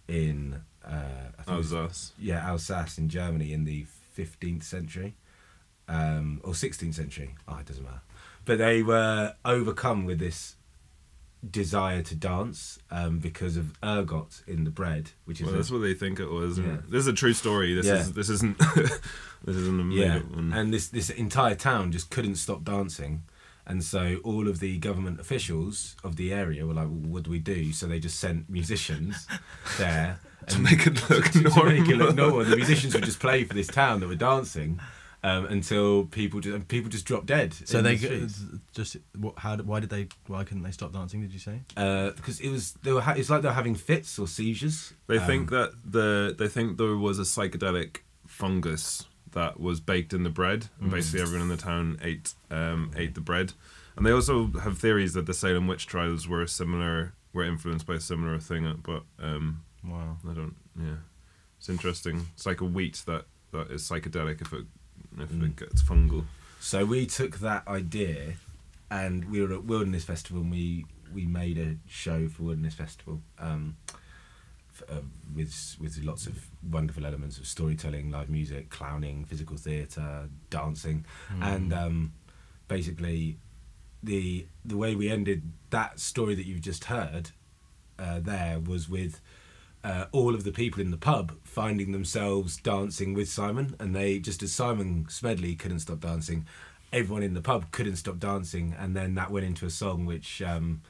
in 0.06 0.62
uh, 0.84 1.30
I 1.46 1.56
was- 1.56 1.72
Alsace. 1.72 2.12
yeah 2.18 2.46
Alsace 2.48 2.98
in 2.98 3.08
Germany 3.08 3.52
in 3.52 3.64
the 3.64 3.84
fifteenth 4.12 4.62
century, 4.64 5.16
um, 5.88 6.40
or 6.44 6.54
sixteenth 6.54 6.94
century. 6.94 7.34
Oh, 7.48 7.56
it 7.58 7.66
doesn't 7.66 7.82
matter. 7.84 8.02
But 8.44 8.58
they 8.58 8.82
were 8.82 9.34
overcome 9.44 10.04
with 10.04 10.18
this 10.18 10.56
desire 11.48 12.02
to 12.02 12.14
dance 12.14 12.78
um, 12.90 13.18
because 13.20 13.56
of 13.56 13.72
ergot 13.82 14.42
in 14.46 14.64
the 14.64 14.70
bread, 14.70 15.10
which 15.24 15.40
is 15.40 15.46
Well, 15.46 15.54
a- 15.54 15.58
that's 15.58 15.70
what 15.70 15.78
they 15.82 15.94
think 15.94 16.18
it 16.20 16.30
was. 16.30 16.58
Yeah. 16.58 16.78
This 16.88 17.00
is 17.02 17.06
a 17.06 17.12
true 17.12 17.32
story. 17.32 17.74
This 17.74 17.86
Yeah. 17.86 17.94
is 18.00 18.12
this 18.12 18.28
isn't 18.28 18.58
this 19.44 19.56
isn't 19.56 19.80
a 19.80 19.94
Yeah, 19.94 20.18
one. 20.20 20.52
and 20.52 20.72
this 20.74 20.88
this 20.88 21.10
entire 21.10 21.54
town 21.54 21.92
just 21.92 22.10
couldn't 22.10 22.36
stop 22.36 22.64
dancing, 22.64 23.22
and 23.66 23.84
so 23.84 24.16
all 24.24 24.48
of 24.48 24.58
the 24.60 24.78
government 24.78 25.20
officials 25.20 25.94
of 26.02 26.16
the 26.16 26.32
area 26.32 26.66
were 26.66 26.74
like, 26.74 26.88
well, 26.88 27.10
"What 27.12 27.22
do 27.24 27.30
we 27.30 27.38
do?" 27.38 27.72
So 27.72 27.86
they 27.86 28.00
just 28.00 28.18
sent 28.18 28.50
musicians 28.50 29.26
there, 29.78 30.18
To 30.48 30.58
make 30.58 30.86
it 30.86 31.08
look 31.08 31.26
to, 31.26 31.42
to 31.50 31.64
make 31.64 31.88
it 31.88 31.96
normal. 31.96 32.06
look 32.06 32.16
normal. 32.16 32.44
The 32.44 32.56
musicians 32.56 32.94
would 32.94 33.04
just 33.04 33.20
play 33.20 33.44
for 33.44 33.54
this 33.54 33.68
town 33.68 34.00
that 34.00 34.08
were 34.08 34.16
dancing 34.16 34.80
um, 35.28 35.44
until 35.46 36.04
people 36.06 36.40
just 36.40 36.68
people 36.68 36.90
just 36.90 37.06
dropped 37.06 37.26
dead. 37.26 37.52
So 37.54 37.82
they 37.82 37.96
the 37.96 38.60
just 38.72 38.96
what? 39.18 39.34
How? 39.38 39.56
Why 39.70 39.80
did 39.80 39.90
they? 39.90 40.08
Why 40.26 40.44
couldn't 40.44 40.62
they 40.62 40.70
stop 40.72 40.92
dancing? 40.92 41.20
Did 41.20 41.32
you 41.32 41.38
say? 41.40 41.60
uh, 41.76 42.10
because 42.10 42.40
it 42.40 42.50
was 42.50 42.72
they 42.84 42.92
were 42.92 43.00
ha- 43.00 43.14
it's 43.16 43.30
like 43.30 43.42
they're 43.42 43.52
having 43.62 43.74
fits 43.74 44.18
or 44.18 44.26
seizures. 44.28 44.92
They 45.06 45.18
Um, 45.18 45.26
think 45.26 45.50
that 45.50 45.70
the 45.84 46.34
they 46.38 46.48
think 46.48 46.78
there 46.78 46.96
was 46.96 47.18
a 47.18 47.22
psychedelic 47.34 47.98
fungus 48.26 49.06
that 49.32 49.60
was 49.60 49.80
baked 49.80 50.12
in 50.12 50.22
the 50.22 50.30
bread, 50.30 50.66
and 50.80 50.90
basically 50.90 51.20
everyone 51.20 51.42
in 51.50 51.56
the 51.56 51.62
town 51.62 51.98
ate 52.02 52.34
um, 52.50 52.90
ate 52.96 53.14
the 53.14 53.20
bread. 53.20 53.52
And 53.96 54.06
they 54.06 54.12
also 54.12 54.46
have 54.62 54.78
theories 54.78 55.12
that 55.14 55.26
the 55.26 55.34
Salem 55.34 55.66
witch 55.66 55.86
trials 55.86 56.28
were 56.28 56.46
similar, 56.46 57.14
were 57.32 57.42
influenced 57.44 57.84
by 57.86 57.94
a 57.94 58.00
similar 58.00 58.38
thing. 58.38 58.64
uh, 58.64 58.74
But 58.82 59.02
um, 59.18 59.64
Wow. 59.84 60.18
I 60.30 60.32
don't. 60.34 60.54
Yeah, 60.78 60.98
it's 61.58 61.68
interesting. 61.68 62.28
It's 62.34 62.46
like 62.46 62.60
a 62.60 62.64
wheat 62.64 63.02
that 63.06 63.24
that 63.50 63.70
is 63.70 63.82
psychedelic 63.82 64.40
if 64.40 64.52
it 64.52 64.66
if 65.22 65.30
Mm. 65.30 65.44
it 65.46 65.56
gets 65.56 65.82
fungal. 65.82 66.24
So 66.60 66.84
we 66.84 67.06
took 67.06 67.38
that 67.38 67.66
idea, 67.68 68.34
and 68.90 69.24
we 69.30 69.40
were 69.42 69.52
at 69.54 69.64
Wilderness 69.64 70.04
Festival, 70.04 70.42
and 70.42 70.50
we 70.50 70.86
we 71.12 71.26
made 71.26 71.56
a 71.58 71.76
show 71.88 72.28
for 72.28 72.42
Wilderness 72.42 72.74
Festival, 72.74 73.22
um, 73.38 73.76
f- 74.74 74.82
uh, 74.90 75.00
with 75.34 75.76
with 75.80 76.02
lots 76.04 76.26
of 76.26 76.46
wonderful 76.62 77.06
elements 77.06 77.38
of 77.38 77.46
storytelling, 77.46 78.10
live 78.10 78.28
music, 78.28 78.68
clowning, 78.70 79.24
physical 79.24 79.56
theatre, 79.56 80.28
dancing, 80.50 81.04
and 81.40 81.72
um, 81.72 82.12
basically, 82.68 83.38
the 84.02 84.46
the 84.64 84.76
way 84.76 84.94
we 84.94 85.08
ended 85.08 85.42
that 85.70 85.98
story 86.00 86.34
that 86.34 86.44
you've 86.46 86.60
just 86.60 86.84
heard, 86.84 87.30
uh, 87.98 88.20
there 88.20 88.58
was 88.60 88.88
with. 88.88 89.20
Uh, 89.84 90.06
all 90.12 90.34
of 90.34 90.42
the 90.44 90.50
people 90.52 90.80
in 90.82 90.90
the 90.90 90.96
pub 90.96 91.32
finding 91.44 91.92
themselves 91.92 92.56
dancing 92.56 93.14
with 93.14 93.28
Simon, 93.28 93.74
and 93.78 93.94
they 93.94 94.18
just 94.18 94.42
as 94.42 94.52
Simon 94.52 95.06
Smedley 95.08 95.54
couldn't 95.54 95.78
stop 95.80 96.00
dancing, 96.00 96.46
everyone 96.92 97.22
in 97.22 97.34
the 97.34 97.40
pub 97.40 97.70
couldn't 97.70 97.96
stop 97.96 98.18
dancing, 98.18 98.74
and 98.78 98.96
then 98.96 99.14
that 99.14 99.30
went 99.30 99.46
into 99.46 99.66
a 99.66 99.70
song 99.70 100.04
which 100.04 100.42
um, 100.42 100.82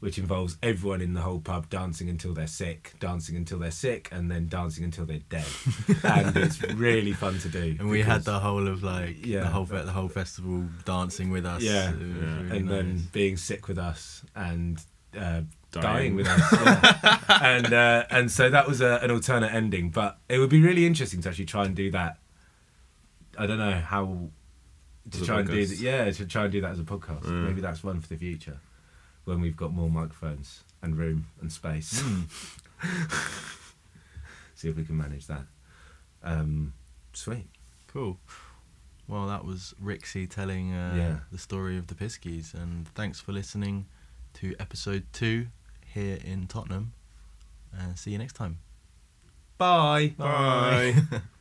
which 0.00 0.18
involves 0.18 0.58
everyone 0.62 1.00
in 1.00 1.14
the 1.14 1.22
whole 1.22 1.40
pub 1.40 1.70
dancing 1.70 2.10
until 2.10 2.34
they're 2.34 2.46
sick, 2.46 2.92
dancing 3.00 3.34
until 3.36 3.58
they're 3.58 3.70
sick, 3.70 4.10
and 4.12 4.30
then 4.30 4.46
dancing 4.48 4.84
until 4.84 5.06
they're 5.06 5.20
dead, 5.30 5.46
and 6.04 6.36
it's 6.36 6.62
really 6.74 7.14
fun 7.14 7.38
to 7.38 7.48
do. 7.48 7.74
And 7.80 7.88
we 7.88 8.02
had 8.02 8.22
the 8.24 8.38
whole 8.38 8.68
of 8.68 8.82
like 8.82 9.24
Yeah. 9.24 9.40
the 9.40 9.46
whole 9.48 9.64
the 9.64 9.90
whole 9.92 10.08
festival 10.08 10.64
dancing 10.84 11.30
with 11.30 11.46
us. 11.46 11.62
Yeah. 11.62 11.90
Yeah. 11.94 12.42
really 12.42 12.58
and 12.58 12.68
then 12.68 13.08
being 13.12 13.38
sick 13.38 13.66
with 13.66 13.78
us 13.78 14.22
and 14.34 14.78
uh, 15.16 15.42
dying. 15.72 16.14
With 16.14 16.28
us. 16.28 16.52
yeah. 16.52 17.18
and 17.42 17.72
uh, 17.72 18.04
and 18.10 18.30
so 18.30 18.48
that 18.50 18.66
was 18.68 18.80
a, 18.80 19.00
an 19.02 19.10
alternate 19.10 19.52
ending, 19.52 19.90
but 19.90 20.18
it 20.28 20.38
would 20.38 20.50
be 20.50 20.60
really 20.62 20.86
interesting 20.86 21.20
to 21.22 21.28
actually 21.28 21.46
try 21.46 21.64
and 21.64 21.74
do 21.76 21.90
that. 21.92 22.18
I 23.38 23.46
don't 23.46 23.58
know 23.58 23.72
how 23.72 24.30
to 25.10 25.24
try 25.24 25.40
and 25.40 25.48
do 25.48 25.66
that. 25.66 25.78
Yeah, 25.78 26.10
to 26.10 26.26
try 26.26 26.44
and 26.44 26.52
do 26.52 26.60
that 26.62 26.70
as 26.72 26.78
a 26.80 26.84
podcast. 26.84 27.24
Mm. 27.24 27.46
Maybe 27.48 27.60
that's 27.60 27.84
one 27.84 28.00
for 28.00 28.08
the 28.08 28.16
future 28.16 28.58
when 29.24 29.40
we've 29.40 29.56
got 29.56 29.72
more 29.72 29.90
microphones 29.90 30.62
and 30.82 30.96
room 30.96 31.26
and 31.40 31.52
space. 31.52 32.02
See 34.54 34.68
if 34.68 34.76
we 34.76 34.84
can 34.84 34.96
manage 34.96 35.26
that. 35.26 35.44
Um, 36.22 36.72
sweet. 37.12 37.46
Cool. 37.88 38.18
Well, 39.08 39.26
that 39.26 39.44
was 39.44 39.74
Rixie 39.82 40.28
telling 40.28 40.72
uh, 40.72 40.94
Yeah. 40.96 41.16
the 41.30 41.38
story 41.38 41.76
of 41.76 41.86
the 41.88 41.94
Piskies, 41.94 42.54
and 42.54 42.88
thanks 42.88 43.20
for 43.20 43.32
listening 43.32 43.86
to 44.36 44.54
episode 44.58 45.04
two 45.12 45.46
here 45.84 46.18
in 46.24 46.46
Tottenham. 46.46 46.92
And 47.72 47.98
see 47.98 48.10
you 48.10 48.18
next 48.18 48.34
time. 48.34 48.58
Bye. 49.58 50.14
Bye. 50.18 50.94